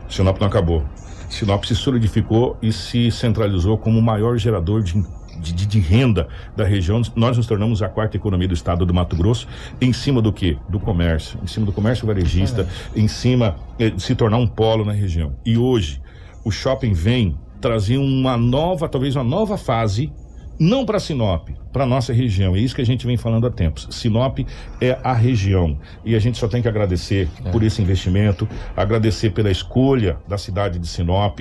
[0.09, 0.85] Sinop não acabou.
[1.31, 5.03] Sinop se solidificou e se centralizou como o maior gerador de,
[5.41, 7.01] de, de- renda da região.
[7.15, 9.47] Nós nos tornamos a quarta economia do estado do Mato Grosso,
[9.81, 10.57] em cima do quê?
[10.69, 11.39] Do comércio.
[11.43, 15.35] Em cima do comércio varejista, em cima eh, de se tornar um polo na região.
[15.47, 16.01] E hoje,
[16.45, 20.13] o shopping vem trazer uma nova, talvez uma nova fase
[20.59, 22.57] não para Sinop, para nossa região.
[22.57, 23.87] É isso que a gente vem falando há tempos.
[23.91, 24.41] Sinop
[24.81, 27.51] é a região e a gente só tem que agradecer é.
[27.51, 31.41] por esse investimento, agradecer pela escolha da cidade de Sinop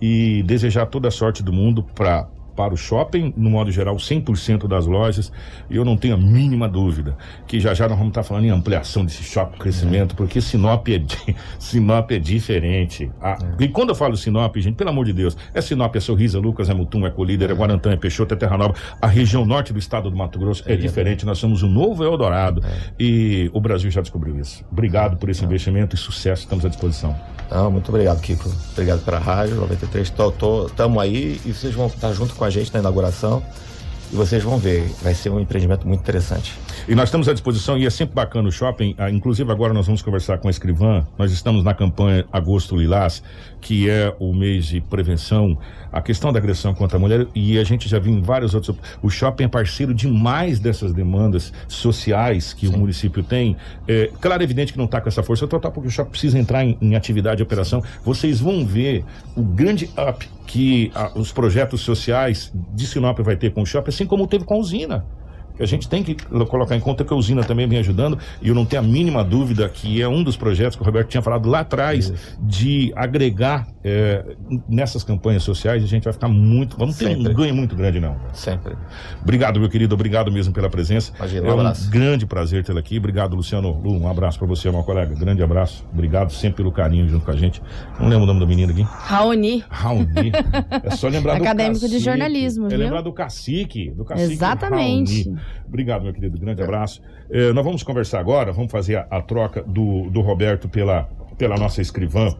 [0.00, 2.28] e desejar toda a sorte do mundo para
[2.62, 5.32] para o shopping, no modo geral, 100% das lojas.
[5.68, 8.50] E eu não tenho a mínima dúvida que já já nós vamos estar falando em
[8.50, 10.16] ampliação desse shopping, crescimento, é.
[10.16, 11.02] porque Sinop é,
[11.58, 13.10] Sinop é diferente.
[13.20, 13.64] Ah, é.
[13.64, 16.40] E quando eu falo Sinop, gente, pelo amor de Deus, é Sinop, é Sorriso, é
[16.40, 18.74] Lucas, é Mutum, é Colíder, é Guarantã, é Peixoto, é Terra Nova.
[19.00, 21.26] A região norte do estado do Mato Grosso é, é diferente.
[21.26, 22.62] Nós somos o novo Eldorado.
[22.64, 22.92] É.
[23.00, 24.64] E o Brasil já descobriu isso.
[24.70, 25.46] Obrigado por esse é.
[25.46, 26.42] investimento e sucesso.
[26.42, 27.18] Estamos à disposição.
[27.50, 28.48] Não, muito obrigado, Kiko.
[28.72, 30.12] Obrigado pela rádio 93.
[30.68, 33.42] Estamos aí e vocês vão estar junto com a gente na inauguração.
[34.12, 36.54] E vocês vão ver, vai ser um empreendimento muito interessante.
[36.88, 38.96] E nós estamos à disposição e é sempre bacana o shopping.
[38.98, 41.06] Ah, inclusive, agora nós vamos conversar com a escrivã.
[41.16, 43.22] Nós estamos na campanha Agosto Lilás,
[43.60, 45.56] que é o mês de prevenção
[45.92, 48.76] a questão da agressão contra a mulher e a gente já viu em vários outros.
[49.00, 52.74] O shopping é parceiro demais dessas demandas sociais que Sim.
[52.74, 53.56] o município tem.
[53.86, 56.36] É, claro, é evidente que não está com essa força total, porque o shopping precisa
[56.36, 57.80] entrar em, em atividade e operação.
[58.02, 59.04] Vocês vão ver
[59.36, 63.90] o grande up que a, os projetos sociais de Sinop vai ter com o shopping,
[63.90, 65.04] assim como teve com a usina
[65.62, 66.14] a gente tem que
[66.46, 69.24] colocar em conta que a usina também vem ajudando e eu não tenho a mínima
[69.24, 72.38] dúvida que é um dos projetos que o Roberto tinha falado lá atrás Isso.
[72.40, 74.24] de agregar é,
[74.68, 77.32] nessas campanhas sociais a gente vai ficar muito, vamos ter Sempre.
[77.32, 78.16] um ganho muito grande não.
[78.32, 78.74] Sempre.
[79.20, 81.12] Obrigado meu querido, obrigado mesmo pela presença.
[81.16, 81.90] Imagina, um é um abraço.
[81.90, 82.98] grande prazer tê-lo aqui.
[82.98, 85.14] Obrigado Luciano Lu, um abraço para você, meu colega.
[85.14, 85.84] Grande abraço.
[85.92, 87.62] Obrigado sempre pelo carinho junto com a gente.
[87.98, 88.82] Não lembro o nome do menino aqui.
[88.82, 89.64] Raoni.
[89.68, 90.32] Raoni.
[90.82, 92.78] É só lembrar do Acadêmico de jornalismo, é viu?
[92.80, 95.24] É lembrar do cacique, do cacique Exatamente.
[95.24, 95.40] Raoni.
[95.66, 96.38] Obrigado, meu querido.
[96.38, 97.02] Grande abraço.
[97.30, 101.56] É, nós vamos conversar agora, vamos fazer a, a, troca do, do Roberto pela, pela
[101.56, 102.34] nossa escrivã.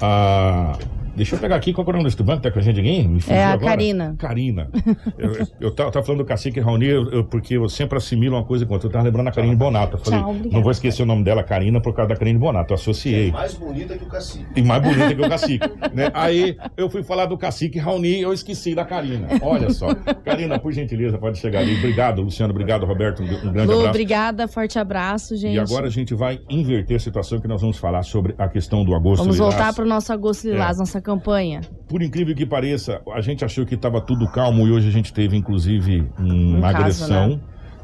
[0.00, 0.78] Ah,
[1.16, 2.80] Deixa eu pegar aqui qual é o nome do estudante que tá com a gente
[2.80, 3.06] aqui?
[3.06, 3.70] Me é a agora.
[3.70, 4.14] Karina.
[4.18, 4.70] Karina.
[5.18, 8.44] eu, eu, eu tava, tava, falando do Cacique Raoni, eu, porque eu sempre assimilo uma
[8.44, 8.88] coisa com outra.
[8.88, 9.96] Eu tava lembrando a Karine Bonato.
[9.96, 12.72] Eu falei, Tchau, não vou esquecer o nome dela, Karina, por causa da Karine Bonato.
[12.72, 13.28] Eu associei.
[13.28, 14.46] É mais bonita que o Cacique.
[14.56, 15.70] E mais bonita que o Cacique.
[15.92, 16.10] né?
[16.14, 19.28] Aí eu fui falar do Cacique Raoni eu esqueci da Karina.
[19.42, 19.94] Olha só.
[20.24, 21.76] Karina, por gentileza, pode chegar ali.
[21.76, 22.52] Obrigado, Luciano.
[22.52, 23.22] Obrigado, Roberto.
[23.22, 23.88] Um, um grande Lu, abraço.
[23.88, 25.54] Obrigada, forte abraço, gente.
[25.54, 28.84] E agora a gente vai inverter a situação que nós vamos falar sobre a questão
[28.84, 29.54] do agosto Vamos Lilás.
[29.54, 30.80] voltar para o nosso agosto Lilás, é.
[30.80, 31.60] nossa campanha
[31.92, 35.12] por incrível que pareça, a gente achou que estava tudo calmo e hoje a gente
[35.12, 37.40] teve, inclusive, um, uma caso, agressão né?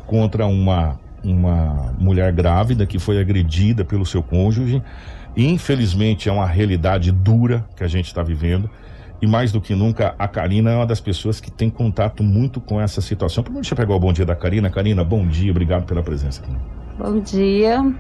[0.07, 4.83] contra uma, uma mulher grávida que foi agredida pelo seu cônjuge.
[5.37, 8.71] Infelizmente, é uma realidade dura que a gente está vivendo.
[9.21, 12.63] E mais do que nunca, a Karina é uma das pessoas que tem contato muito
[12.63, 13.45] com essa situação.
[13.45, 14.71] Primeiro, deixa eu pegar o bom dia da Karina.
[14.71, 16.53] Karina, bom dia, obrigado pela presença aqui.
[16.99, 17.95] Bom dia.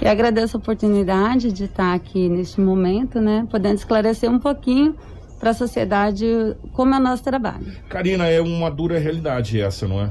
[0.00, 3.46] E agradeço a oportunidade de estar aqui neste momento, né?
[3.50, 4.94] Podendo esclarecer um pouquinho
[5.40, 6.26] para a sociedade
[6.72, 7.66] como é o nosso trabalho.
[7.88, 10.10] Karina, é uma dura realidade essa, não é?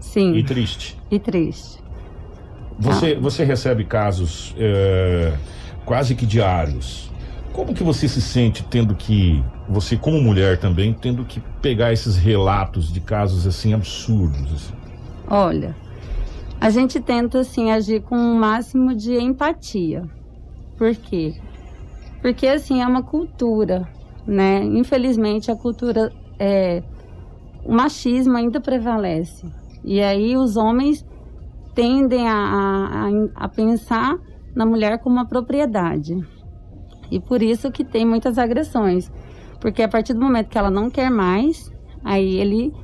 [0.00, 0.34] Sim.
[0.34, 0.96] E triste.
[1.10, 1.78] E triste.
[2.78, 3.20] Você, ah.
[3.20, 5.32] você recebe casos é,
[5.84, 7.10] quase que diários.
[7.52, 12.16] Como que você se sente tendo que, você como mulher também, tendo que pegar esses
[12.16, 14.52] relatos de casos assim absurdos?
[14.52, 14.74] Assim?
[15.28, 15.74] Olha,
[16.66, 20.02] a gente tenta assim agir com o um máximo de empatia.
[20.76, 21.34] Por quê?
[22.20, 23.88] Porque assim é uma cultura
[24.26, 24.62] né?
[24.64, 26.82] Infelizmente a cultura é,
[27.64, 29.46] o machismo ainda prevalece
[29.84, 31.06] e aí os homens
[31.74, 34.18] tendem a, a, a pensar
[34.54, 36.18] na mulher como uma propriedade
[37.10, 39.10] e por isso que tem muitas agressões
[39.60, 41.70] porque a partir do momento que ela não quer mais
[42.02, 42.74] aí ele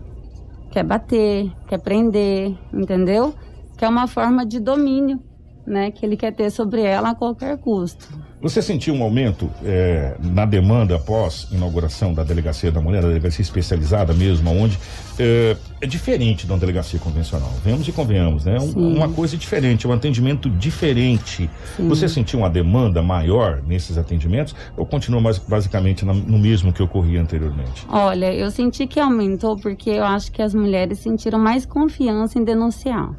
[0.71, 3.35] quer bater quer prender entendeu
[3.83, 5.19] que é uma forma de domínio
[5.67, 8.07] né que ele quer ter sobre ela a qualquer custo
[8.41, 13.41] você sentiu um aumento é, na demanda após inauguração da delegacia da mulher, da delegacia
[13.41, 14.77] especializada mesmo, onde
[15.17, 17.53] é, é diferente de uma delegacia convencional.
[17.65, 18.59] Vemos e convenhamos, né?
[18.59, 21.49] Um, uma coisa diferente, um atendimento diferente.
[21.77, 21.89] Sim.
[21.89, 27.23] Você sentiu uma demanda maior nesses atendimentos ou continua mais, basicamente no mesmo que ocorria
[27.23, 27.87] anteriormente?
[27.89, 32.45] Olha, eu senti que aumentou porque eu acho que as mulheres sentiram mais confiança em
[32.45, 33.15] denunciar.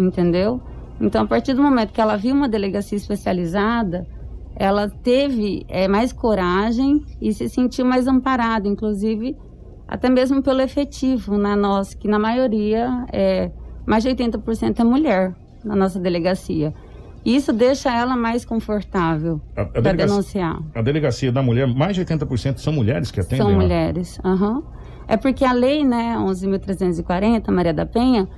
[0.00, 0.60] Entendeu?
[1.00, 4.06] Então, a partir do momento que ela viu uma delegacia especializada,
[4.56, 9.36] ela teve é, mais coragem e se sentiu mais amparada, inclusive
[9.86, 13.50] até mesmo pelo efetivo na nossa, que na maioria é
[13.84, 15.34] mais de 80% é mulher
[15.64, 16.72] na nossa delegacia.
[17.24, 20.58] Isso deixa ela mais confortável para denunciar.
[20.74, 23.44] A delegacia da mulher, mais de 80% são mulheres que atendem?
[23.44, 24.62] São mulheres, uhum.
[25.08, 28.28] É porque a lei, né, 11.340, Maria da Penha,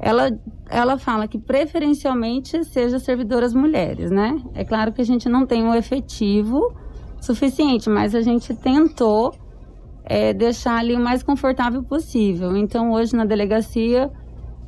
[0.00, 0.30] ela,
[0.68, 4.40] ela fala que preferencialmente seja servidoras mulheres, né?
[4.54, 6.74] É claro que a gente não tem um efetivo
[7.20, 9.34] suficiente, mas a gente tentou
[10.04, 12.56] é, deixar ali o mais confortável possível.
[12.56, 14.10] Então, hoje na delegacia,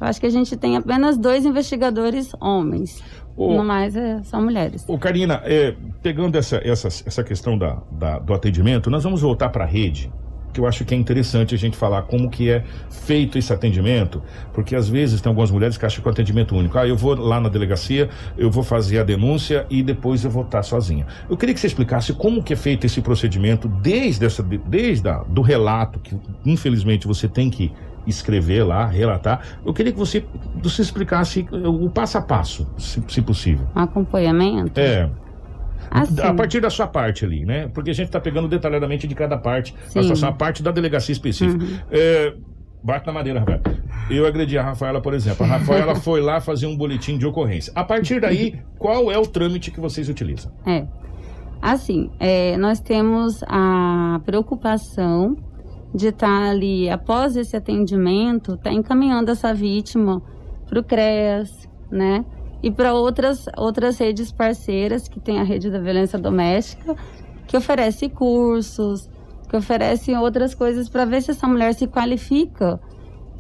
[0.00, 3.02] eu acho que a gente tem apenas dois investigadores homens.
[3.36, 4.84] Ô- No mais, é, são mulheres.
[4.88, 9.50] Ô, Karina, é, pegando essa, essa, essa questão da, da- do atendimento, nós vamos voltar
[9.50, 10.10] para a rede,
[10.58, 14.20] que eu acho que é interessante a gente falar como que é feito esse atendimento,
[14.52, 16.76] porque às vezes tem algumas mulheres que acham que é o atendimento único.
[16.76, 20.42] Ah, eu vou lá na delegacia, eu vou fazer a denúncia e depois eu vou
[20.42, 21.06] estar sozinha.
[21.30, 25.18] Eu queria que você explicasse como que é feito esse procedimento desde, essa, desde a,
[25.28, 27.72] do relato, que infelizmente você tem que
[28.06, 29.42] escrever lá, relatar.
[29.64, 30.24] Eu queria que você,
[30.62, 33.66] você explicasse o passo a passo, se- se possível.
[33.76, 34.80] Um acompanhamento.
[34.80, 35.08] É,
[35.90, 37.68] Assim, a partir da sua parte ali, né?
[37.72, 40.00] Porque a gente está pegando detalhadamente de cada parte, Sim.
[40.24, 41.64] a parte da delegacia específica.
[41.64, 41.78] Uhum.
[41.90, 42.34] É,
[42.82, 43.60] bate na madeira, Rafael.
[44.10, 45.44] Eu agredi a Rafaela, por exemplo.
[45.44, 47.72] A Rafaela foi lá fazer um boletim de ocorrência.
[47.74, 50.52] A partir daí, qual é o trâmite que vocês utilizam?
[50.66, 50.86] É.
[51.60, 55.36] Assim, é, nós temos a preocupação
[55.94, 60.22] de estar ali, após esse atendimento, estar encaminhando essa vítima
[60.68, 62.24] para o CREAS, né?
[62.62, 66.96] E para outras, outras redes parceiras, que tem a rede da violência doméstica,
[67.46, 69.08] que oferece cursos,
[69.48, 72.80] que oferece outras coisas para ver se essa mulher se qualifica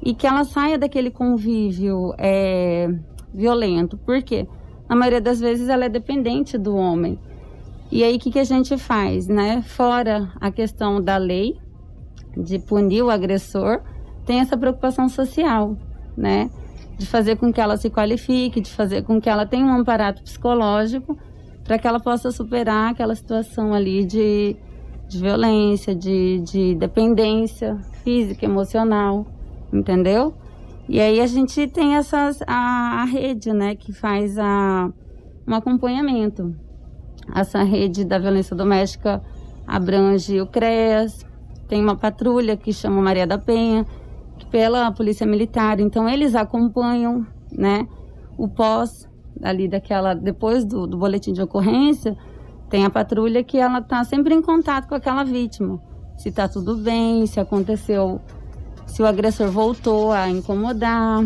[0.02, 2.88] e que ela saia daquele convívio é,
[3.34, 3.98] violento.
[3.98, 4.46] Por quê?
[4.88, 7.18] Na maioria das vezes ela é dependente do homem.
[7.90, 9.62] E aí o que, que a gente faz, né?
[9.62, 11.58] Fora a questão da lei
[12.36, 13.80] de punir o agressor,
[14.24, 15.76] tem essa preocupação social,
[16.16, 16.50] né?
[16.98, 20.22] De fazer com que ela se qualifique, de fazer com que ela tenha um amparato
[20.22, 21.16] psicológico
[21.64, 24.56] para que ela possa superar aquela situação ali de,
[25.06, 29.26] de violência, de, de dependência física, emocional,
[29.72, 30.34] entendeu?
[30.88, 34.90] E aí a gente tem essas a, a rede, né, que faz a,
[35.46, 36.56] um acompanhamento.
[37.34, 39.22] Essa rede da violência doméstica
[39.66, 41.26] abrange o CREAS,
[41.68, 43.84] tem uma patrulha que chama Maria da Penha,
[44.50, 45.80] pela Polícia Militar.
[45.80, 47.86] Então eles acompanham, né,
[48.36, 49.08] o pós
[49.42, 52.16] ali daquela depois do, do boletim de ocorrência,
[52.68, 55.80] tem a patrulha que ela tá sempre em contato com aquela vítima,
[56.16, 58.20] se tá tudo bem, se aconteceu,
[58.86, 61.24] se o agressor voltou a incomodar.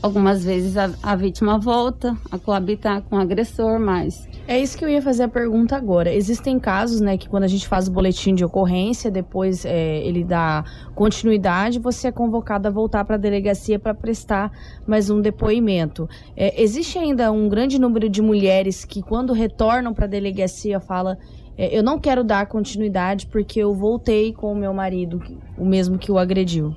[0.00, 4.84] Algumas vezes a, a vítima volta a coabitar com o agressor, mas É isso que
[4.84, 6.14] eu ia fazer a pergunta agora.
[6.14, 10.22] Existem casos, né, que quando a gente faz o boletim de ocorrência, depois é, ele
[10.22, 14.52] dá continuidade, você é convocado a voltar para a delegacia para prestar
[14.86, 16.08] mais um depoimento.
[16.36, 21.18] É, existe ainda um grande número de mulheres que, quando retornam para a delegacia, fala
[21.56, 25.20] é, eu não quero dar continuidade porque eu voltei com o meu marido,
[25.58, 26.72] o mesmo que o agrediu.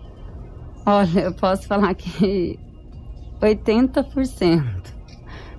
[0.84, 2.60] Olha, eu posso falar que
[3.42, 4.64] 80%,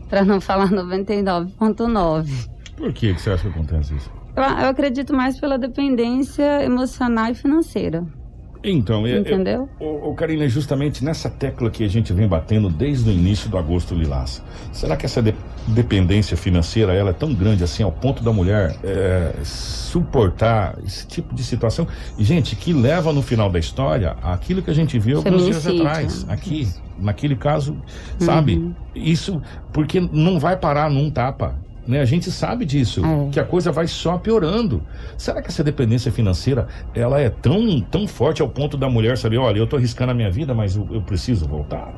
[0.09, 2.49] para não falar 99,9%.
[2.76, 4.11] Por que, que você acha que acontece isso?
[4.35, 8.05] Eu, eu acredito mais pela dependência emocional e financeira,
[8.64, 9.68] Então, é, é, entendeu?
[9.78, 13.59] Ô, Karina, é justamente nessa tecla que a gente vem batendo desde o início do
[13.59, 14.43] Agosto Lilás.
[14.72, 15.35] Será que essa de-
[15.66, 21.35] dependência financeira ela é tão grande assim ao ponto da mulher é, suportar esse tipo
[21.35, 21.87] de situação?
[22.18, 26.24] Gente, que leva no final da história aquilo que a gente viu alguns dias atrás,
[26.28, 26.68] aqui,
[27.03, 27.76] naquele caso,
[28.18, 28.57] sabe?
[28.57, 28.74] Uhum.
[28.94, 29.42] Isso
[29.72, 31.55] porque não vai parar num tapa.
[31.86, 32.00] Né?
[32.00, 33.28] A gente sabe disso, É.
[33.32, 34.82] que a coisa vai só piorando.
[35.18, 39.38] Será que essa dependência financeira ela é tão, tão forte ao ponto da mulher saber,
[39.38, 41.92] olha, eu tô arriscando a minha vida, mas eu, eu preciso voltar?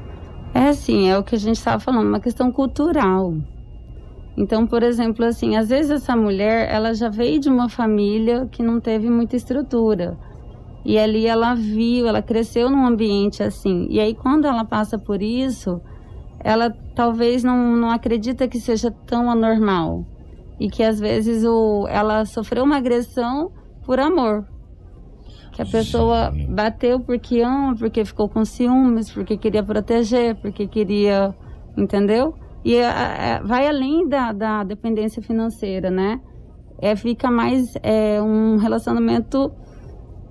[0.54, 3.34] É assim, é o que a gente estava falando, uma questão cultural.
[4.36, 8.62] Então, por exemplo, assim, às vezes essa mulher, ela já veio de uma família que
[8.62, 10.16] não teve muita estrutura.
[10.84, 13.86] E ali ela viu, ela cresceu num ambiente assim.
[13.88, 15.80] E aí, quando ela passa por isso,
[16.40, 20.04] ela talvez não, não acredita que seja tão anormal.
[20.60, 23.50] E que às vezes o, ela sofreu uma agressão
[23.84, 24.46] por amor.
[25.52, 26.52] Que a pessoa Sim.
[26.54, 31.34] bateu porque ama, porque ficou com ciúmes, porque queria proteger, porque queria.
[31.76, 32.34] Entendeu?
[32.64, 36.20] E é, é, vai além da, da dependência financeira, né?
[36.78, 39.52] É, fica mais é, um relacionamento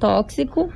[0.08, 0.70] tóxico,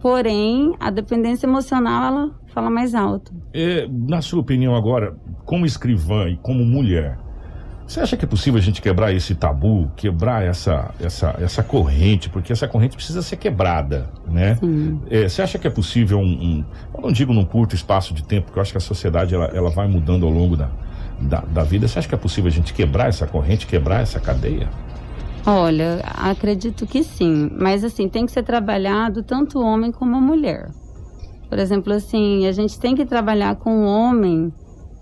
[0.00, 3.32] porém a dependência emocional ela fala mais alto.
[3.54, 5.14] É, na sua opinião agora,
[5.44, 7.16] como escrivã e como mulher,
[7.86, 12.28] você acha que é possível a gente quebrar esse tabu, quebrar essa, essa, essa corrente,
[12.28, 14.58] porque essa corrente precisa ser quebrada, né?
[15.08, 18.24] É, você acha que é possível um, um- eu não digo num curto espaço de
[18.24, 20.68] tempo, porque eu acho que a sociedade ela, ela vai mudando ao longo da,
[21.20, 21.86] da, da vida.
[21.86, 24.68] Você acha que é possível a gente quebrar essa corrente, quebrar essa cadeia?
[25.46, 30.20] Olha, acredito que sim, mas assim, tem que ser trabalhado tanto o homem como a
[30.20, 30.70] mulher.
[31.48, 34.52] Por exemplo, assim, a gente tem que trabalhar com o homem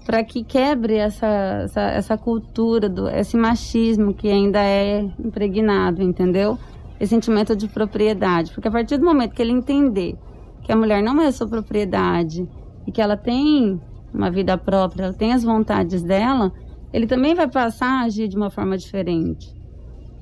[0.07, 1.27] para que quebre essa,
[1.65, 6.59] essa, essa cultura, do, esse machismo que ainda é impregnado, entendeu?
[7.01, 8.53] esse sentimento de propriedade.
[8.53, 10.17] Porque a partir do momento que ele entender
[10.63, 12.47] que a mulher não é sua propriedade
[12.87, 13.81] e que ela tem
[14.13, 16.53] uma vida própria, ela tem as vontades dela,
[16.93, 19.49] ele também vai passar a agir de uma forma diferente.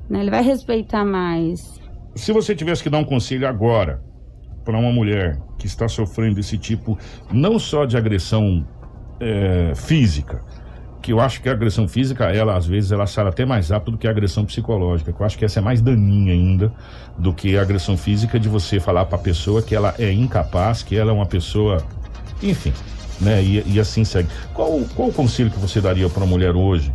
[0.09, 0.21] Né?
[0.21, 1.81] Ele vai respeitar mais.
[2.15, 4.03] Se você tivesse que dar um conselho agora
[4.65, 6.99] para uma mulher que está sofrendo esse tipo,
[7.33, 8.67] não só de agressão
[9.21, 10.43] é, física,
[11.01, 13.93] que eu acho que a agressão física, ela às vezes ela sai até mais rápido
[13.93, 16.73] do que a agressão psicológica, que eu acho que essa é mais daninha ainda
[17.17, 20.83] do que a agressão física de você falar para a pessoa que ela é incapaz,
[20.83, 21.79] que ela é uma pessoa,
[22.43, 22.73] enfim,
[23.21, 23.43] né?
[23.43, 24.29] E, e assim segue.
[24.53, 26.93] Qual, qual o conselho que você daria para uma mulher hoje,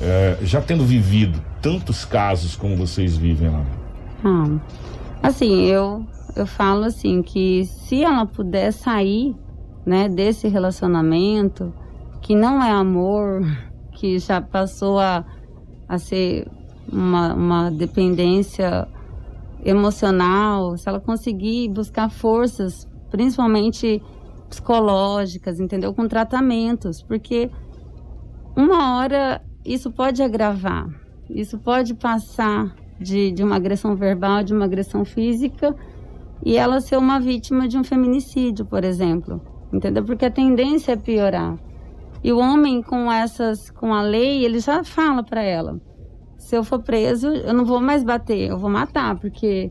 [0.00, 3.64] é, já tendo vivido tantos casos como vocês vivem lá?
[4.24, 4.58] Ah,
[5.22, 9.34] assim, eu eu falo assim que se ela puder sair,
[9.86, 11.72] né, desse relacionamento
[12.20, 13.40] que não é amor,
[13.92, 15.24] que já passou a,
[15.88, 16.46] a ser
[16.92, 18.86] uma, uma dependência
[19.64, 24.02] emocional, se ela conseguir buscar forças, principalmente
[24.50, 25.94] psicológicas, entendeu?
[25.94, 27.50] Com tratamentos, porque
[28.54, 30.88] uma hora isso pode agravar,
[31.28, 35.74] isso pode passar de, de uma agressão verbal, de uma agressão física,
[36.44, 39.40] e ela ser uma vítima de um feminicídio, por exemplo,
[39.72, 40.04] entendeu?
[40.04, 41.58] Porque a tendência é piorar.
[42.22, 45.80] E o homem com essas, com a lei, ele já fala para ela:
[46.36, 49.70] se eu for preso, eu não vou mais bater, eu vou matar, porque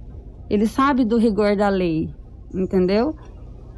[0.50, 2.10] ele sabe do rigor da lei,
[2.54, 3.16] entendeu?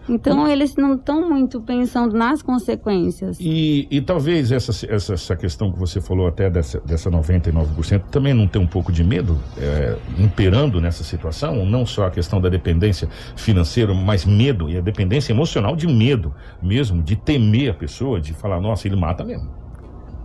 [0.10, 3.38] Então eles não estão muito pensando nas consequências.
[3.40, 8.34] E, e talvez essa, essa, essa, questão que você falou até dessa, dessa 99% também
[8.34, 11.66] não tem um pouco de medo é, imperando nessa situação?
[11.66, 16.34] Não só a questão da dependência financeira, mas medo e a dependência emocional de medo
[16.62, 19.50] mesmo, de temer a pessoa, de falar, nossa, ele mata mesmo.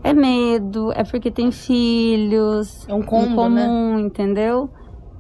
[0.05, 2.87] É medo, é porque tem filhos.
[2.89, 3.65] É um combo, em né?
[3.67, 4.69] comum, entendeu?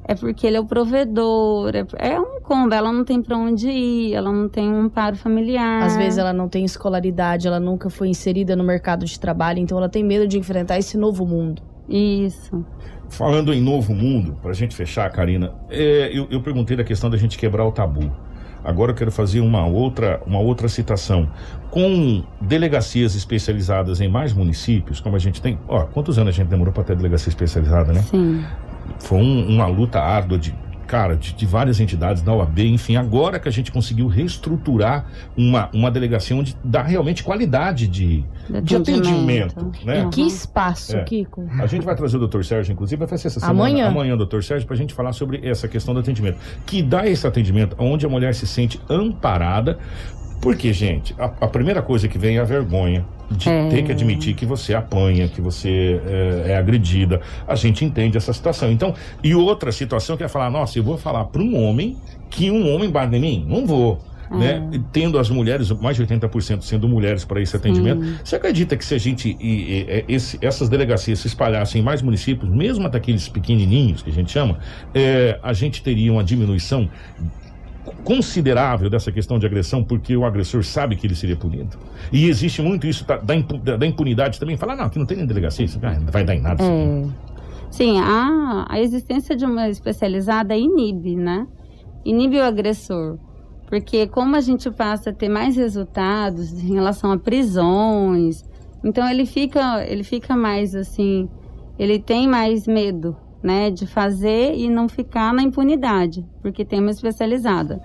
[0.05, 3.69] É porque ele é o provedor, é, é um combo, ela não tem para onde
[3.69, 5.85] ir, ela não tem um paro familiar.
[5.85, 9.79] Às vezes ela não tem escolaridade, ela nunca foi inserida no mercado de trabalho, então
[9.79, 11.63] ela tem medo de enfrentar esse novo mundo.
[11.89, 12.65] Isso.
[13.09, 17.17] Falando em novo mundo, pra gente fechar, Karina, é, eu, eu perguntei da questão da
[17.17, 18.11] gente quebrar o tabu.
[18.65, 21.29] Agora eu quero fazer uma outra, uma outra citação.
[21.71, 25.59] Com delegacias especializadas em mais municípios, como a gente tem.
[25.67, 28.03] Ó, quantos anos a gente demorou para ter delegacia especializada, né?
[28.03, 28.45] Sim.
[28.99, 30.55] Foi um, uma luta árdua de
[30.93, 35.71] cara, de, de, várias entidades da OAB, enfim, agora que a gente conseguiu reestruturar uma,
[35.73, 38.23] uma delegacia onde dá realmente qualidade de,
[38.63, 39.73] de atendimento.
[39.87, 40.05] Né?
[40.05, 40.11] Uhum.
[40.11, 41.03] Que espaço, é.
[41.05, 41.49] Kiko.
[41.59, 44.45] A gente vai trazer o doutor Sérgio, inclusive, vai fazer essa semana, amanhã, amanhã doutor
[44.45, 46.37] Sérgio, para a gente falar sobre essa questão do atendimento.
[46.67, 49.79] Que dá esse atendimento onde a mulher se sente amparada,
[50.43, 53.69] porque, gente, a, a, primeira coisa que vem é a vergonha de é.
[53.69, 57.21] ter que admitir que você apanha, que você é, é, agredida.
[57.47, 58.69] A gente entende essa situação.
[58.73, 61.97] Então, e outra situação que é falar, nossa, eu vou falar para um homem
[62.29, 63.47] que um homem bate em mim?
[63.49, 64.01] Não vou.
[64.33, 64.37] É.
[64.37, 64.83] Né?
[64.93, 68.03] Tendo as mulheres, mais de 80% sendo mulheres para esse atendimento.
[68.25, 72.03] Você acredita que se a gente, e, e, esse, essas delegacias se espalhassem em mais
[72.03, 74.59] municípios, mesmo até aqueles pequenininhos que a gente chama,
[74.93, 76.91] é, a gente teria uma diminuição
[78.05, 81.77] considerável dessa questão de agressão, porque o agressor sabe que ele seria punido.
[82.13, 83.17] E existe muito isso da,
[83.77, 84.57] da impunidade também.
[84.57, 86.63] Falar, não, aqui não tem nem delegacia, isso não vai dar em nada.
[86.63, 87.05] É.
[87.71, 91.47] Sim, a, a existência de uma especializada inibe, né?
[92.05, 93.19] Inibe o agressor.
[93.67, 98.45] Porque como a gente passa a ter mais resultados em relação a prisões,
[98.85, 101.29] então ele fica, ele fica mais assim,
[101.79, 106.91] ele tem mais medo né, de fazer e não ficar na impunidade, porque tem uma
[106.91, 107.81] especializada.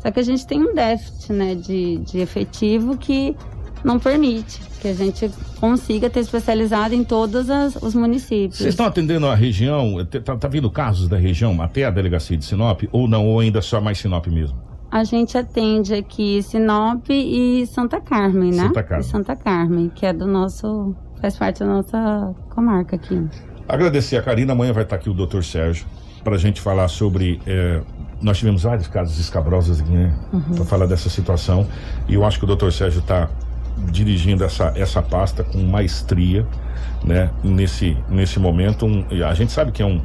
[0.00, 3.36] Só que a gente tem um déficit, né, de, de efetivo que
[3.84, 5.30] não permite que a gente
[5.60, 8.58] consiga ter especializado em todos as, os municípios.
[8.58, 10.04] Vocês estão atendendo a região?
[10.24, 13.26] Tá, tá vindo casos da região até a delegacia de Sinop ou não?
[13.26, 14.56] Ou ainda só mais Sinop mesmo?
[14.90, 18.68] A gente atende aqui Sinop e Santa Carmen, né?
[18.68, 19.06] Santa Carmen.
[19.06, 20.94] E Santa Carmen, que é do nosso.
[21.20, 23.22] faz parte da nossa comarca aqui.
[23.68, 25.86] Agradecer a Karina, amanhã vai estar aqui o doutor Sérgio
[26.24, 27.40] para a gente falar sobre.
[27.46, 27.82] É,
[28.20, 30.14] nós tivemos vários casos escabrosos aqui, né?
[30.32, 30.56] Uhum.
[30.56, 31.66] Para falar dessa situação.
[32.08, 33.28] E eu acho que o doutor Sérgio está
[33.90, 36.44] dirigindo essa, essa pasta com maestria,
[37.04, 37.30] né?
[37.42, 38.86] Nesse, nesse momento.
[38.86, 40.00] Um, a gente sabe que é um,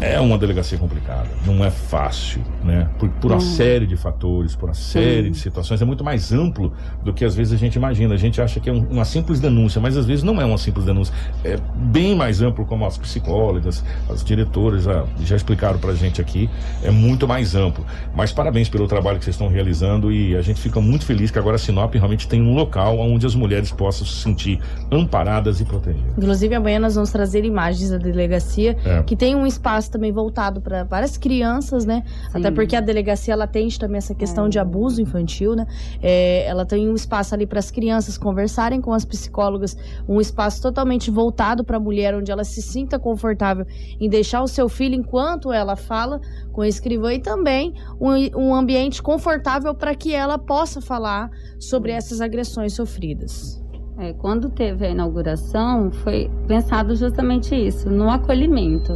[0.00, 2.88] é uma delegacia complicada, não é fácil, né?
[2.98, 6.72] Por, por uma série de fatores, por uma série de situações, é muito mais amplo
[7.04, 8.14] do que às vezes a gente imagina.
[8.14, 10.58] A gente acha que é um, uma simples denúncia, mas às vezes não é uma
[10.58, 11.14] simples denúncia.
[11.44, 16.48] É bem mais amplo, como as psicólogas, as diretoras já, já explicaram pra gente aqui,
[16.82, 17.84] é muito mais amplo.
[18.14, 21.38] Mas parabéns pelo trabalho que vocês estão realizando e a gente fica muito feliz que
[21.38, 25.64] agora a Sinop realmente tem um local onde as mulheres possam se sentir amparadas e
[25.64, 26.12] protegidas.
[26.16, 29.02] Inclusive, amanhã nós vamos trazer imagens da delegacia, é.
[29.02, 32.04] que tem um espaço espaço também voltado para várias crianças, né?
[32.30, 32.38] Sim.
[32.38, 34.48] Até porque a delegacia ela atende também essa questão É.
[34.48, 35.66] de abuso infantil, né?
[36.02, 39.76] É, ela tem um espaço ali para as crianças conversarem com as psicólogas,
[40.08, 43.66] um espaço totalmente voltado para a mulher, onde ela se sinta confortável
[43.98, 46.20] em deixar o seu filho enquanto ela fala
[46.52, 51.92] com a escrivã e também um, um ambiente confortável para que ela possa falar sobre
[51.92, 53.62] essas agressões sofridas.
[54.00, 58.92] É, quando teve a inauguração, foi pensado justamente isso, no acolhimento.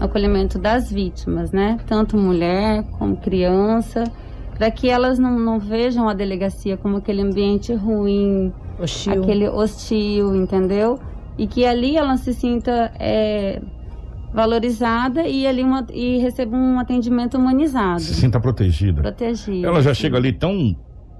[0.00, 1.78] Acolhimento das vítimas, né?
[1.86, 4.04] Tanto mulher como criança,
[4.56, 9.12] para que elas não, não vejam a delegacia como aquele ambiente ruim, Hostil.
[9.12, 10.98] aquele hostil, entendeu?
[11.36, 13.60] E que ali ela se sinta é,
[14.32, 19.00] valorizada e ali uma, e receba um atendimento humanizado, Se sinta protegida.
[19.02, 19.66] protegido.
[19.66, 20.76] Ela já chega ali tão,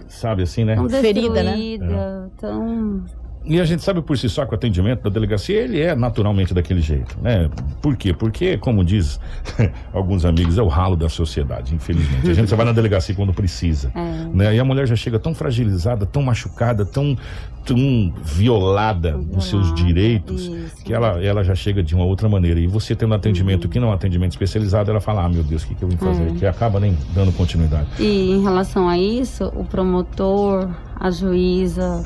[0.07, 0.75] sabe assim, né?
[0.77, 1.53] tão ferida, né?
[1.57, 3.05] destruída, tão
[3.49, 6.53] E a gente sabe por si só que o atendimento da delegacia, ele é naturalmente
[6.53, 7.49] daquele jeito, né?
[7.81, 8.13] Por quê?
[8.13, 9.19] Porque, como diz
[9.93, 12.31] alguns amigos, é o ralo da sociedade, infelizmente.
[12.31, 13.91] A gente só vai na delegacia quando precisa.
[13.95, 14.57] é, Né?
[14.57, 17.17] E a mulher já chega tão fragilizada, tão machucada, tão,
[17.65, 20.85] tão violada nos seus direitos, isso.
[20.85, 22.61] que ela, ela já chega de uma outra maneira.
[22.61, 25.43] E você tendo um atendimento que não é um atendimento especializado, ela fala, ah, meu
[25.43, 26.29] Deus, o que, que eu vim fazer?
[26.29, 26.33] É.
[26.33, 27.89] Que acaba nem dando continuidade.
[27.99, 30.69] E em relação a isso, o promotor,
[31.01, 32.05] a juíza,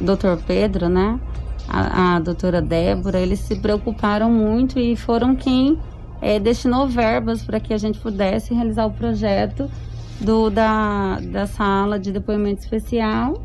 [0.00, 1.18] doutor Pedro, né?
[1.68, 5.78] A, a doutora Débora, eles se preocuparam muito e foram quem
[6.20, 9.68] eh, destinou verbas para que a gente pudesse realizar o projeto
[10.20, 13.42] do, da, da sala de depoimento especial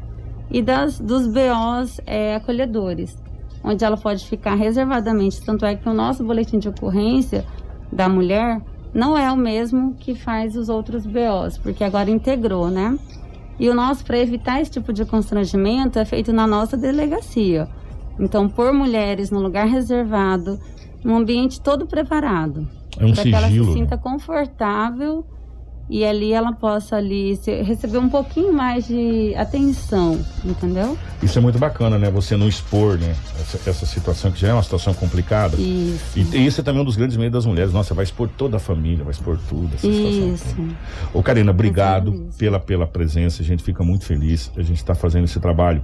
[0.50, 3.18] e das, dos BOs eh, acolhedores,
[3.64, 5.42] onde ela pode ficar reservadamente.
[5.44, 7.46] Tanto é que o nosso boletim de ocorrência
[7.92, 8.62] da mulher
[8.94, 12.98] não é o mesmo que faz os outros BOs, porque agora integrou, né?
[13.60, 17.68] E o nosso, para evitar esse tipo de constrangimento, é feito na nossa delegacia.
[18.20, 20.60] Então, por mulheres no lugar reservado,
[21.04, 22.68] num ambiente todo preparado.
[22.98, 23.74] É um para que ela se né?
[23.74, 25.26] sinta confortável
[25.92, 30.98] e ali ela possa ali receber um pouquinho mais de atenção, entendeu?
[31.22, 32.10] Isso é muito bacana, né?
[32.10, 33.14] Você não expor, né?
[33.38, 35.58] Essa, essa situação que já é uma situação complicada.
[35.58, 36.18] Isso.
[36.18, 37.74] E, e esse é também um dos grandes medos das mulheres.
[37.74, 39.76] Nossa, vai expor toda a família, vai expor tudo.
[39.76, 40.34] Essa situação.
[40.34, 40.76] Isso.
[41.14, 42.38] Ô, Karina, obrigado isso.
[42.38, 43.42] pela, pela presença.
[43.42, 44.50] A gente fica muito feliz.
[44.56, 45.84] A gente está fazendo esse trabalho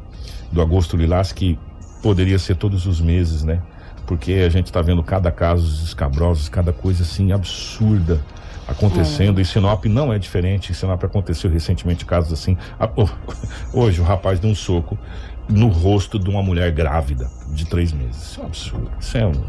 [0.54, 1.60] do Agosto Lilás que
[2.02, 3.62] poderia ser todos os meses, né?
[4.08, 8.24] Porque a gente está vendo cada caso escabrosos, cada coisa assim absurda
[8.66, 9.40] acontecendo.
[9.40, 10.72] E Sinop não é diferente.
[10.72, 12.58] Em Sinop aconteceu recentemente casos assim.
[13.74, 14.98] Hoje o rapaz deu um soco
[15.50, 18.32] no rosto de uma mulher grávida de três meses.
[18.32, 18.92] Isso é um absurdo.
[19.00, 19.44] Isso é um.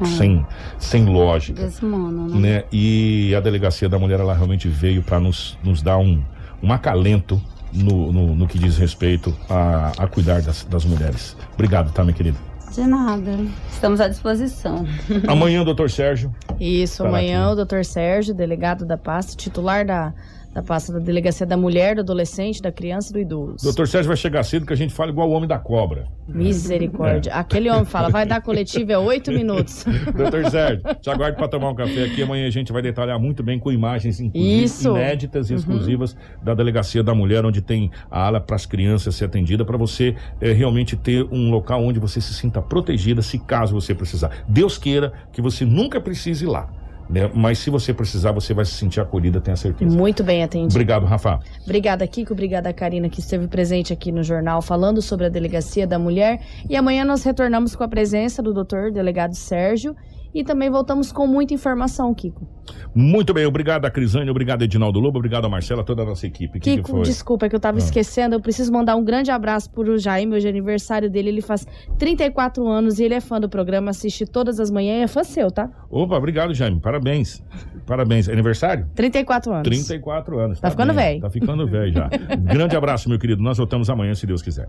[0.00, 0.06] É.
[0.06, 0.44] Sem,
[0.76, 2.56] sem lógica Desmono, né?
[2.56, 2.64] né?
[2.72, 6.20] E a delegacia da mulher ela realmente veio para nos, nos dar um,
[6.60, 7.40] um acalento
[7.72, 11.36] no, no, no que diz respeito a, a cuidar das, das mulheres.
[11.54, 12.53] Obrigado, tá, minha querida?
[12.74, 13.38] De nada.
[13.70, 14.84] Estamos à disposição.
[15.28, 16.34] Amanhã, doutor Sérgio.
[16.58, 17.52] Isso, amanhã aqui.
[17.52, 20.12] o doutor Sérgio, delegado da pasta, titular da,
[20.54, 23.64] da pasta da Delegacia da Mulher, do Adolescente, da Criança e do Idoso.
[23.64, 26.06] Doutor Sérgio vai chegar cedo que a gente fala igual o homem da cobra.
[26.28, 27.34] Misericórdia.
[27.34, 29.84] Aquele homem fala, vai dar coletiva é oito minutos.
[30.16, 32.22] Doutor Sérgio, te aguardo para tomar um café aqui.
[32.22, 37.14] Amanhã a gente vai detalhar muito bem com imagens, inéditas e exclusivas da Delegacia da
[37.14, 41.26] Mulher, onde tem a ala para as crianças ser atendida, para você eh, realmente ter
[41.32, 44.44] um local onde você se sinta protegida, se caso você precisar.
[44.46, 46.83] Deus queira que você nunca precise ir lá.
[47.08, 47.30] Né?
[47.34, 49.94] Mas se você precisar, você vai se sentir acolhida, tenha certeza.
[49.94, 50.72] Muito bem atendido.
[50.72, 51.40] Obrigado, Rafa.
[51.64, 52.32] Obrigada, Kiko.
[52.32, 56.40] Obrigada, Karina, que esteve presente aqui no jornal falando sobre a Delegacia da Mulher.
[56.68, 59.94] E amanhã nós retornamos com a presença do doutor delegado Sérgio.
[60.34, 62.46] E também voltamos com muita informação, Kiko.
[62.94, 66.58] Muito bem, obrigado a Crisane, obrigado Edinaldo Lobo, obrigado a Marcela, toda a nossa equipe.
[66.58, 67.02] O que, que Kiko, foi?
[67.02, 67.78] desculpa, é que eu tava Ah.
[67.78, 68.34] esquecendo.
[68.34, 71.28] Eu preciso mandar um grande abraço pro Jaime, hoje é aniversário dele.
[71.28, 71.66] Ele faz
[71.98, 75.22] 34 anos e ele é fã do programa, assiste todas as manhãs e é fã
[75.22, 75.70] seu, tá?
[75.90, 76.80] Opa, obrigado, Jaime.
[76.80, 77.42] Parabéns.
[77.86, 78.28] Parabéns.
[78.28, 78.86] Aniversário?
[78.94, 79.64] 34 anos.
[79.64, 80.60] 34 anos.
[80.60, 81.20] Tá ficando bem, velho.
[81.20, 82.08] Tá ficando velho já.
[82.42, 83.42] Grande abraço, meu querido.
[83.42, 84.68] Nós voltamos amanhã, se Deus quiser.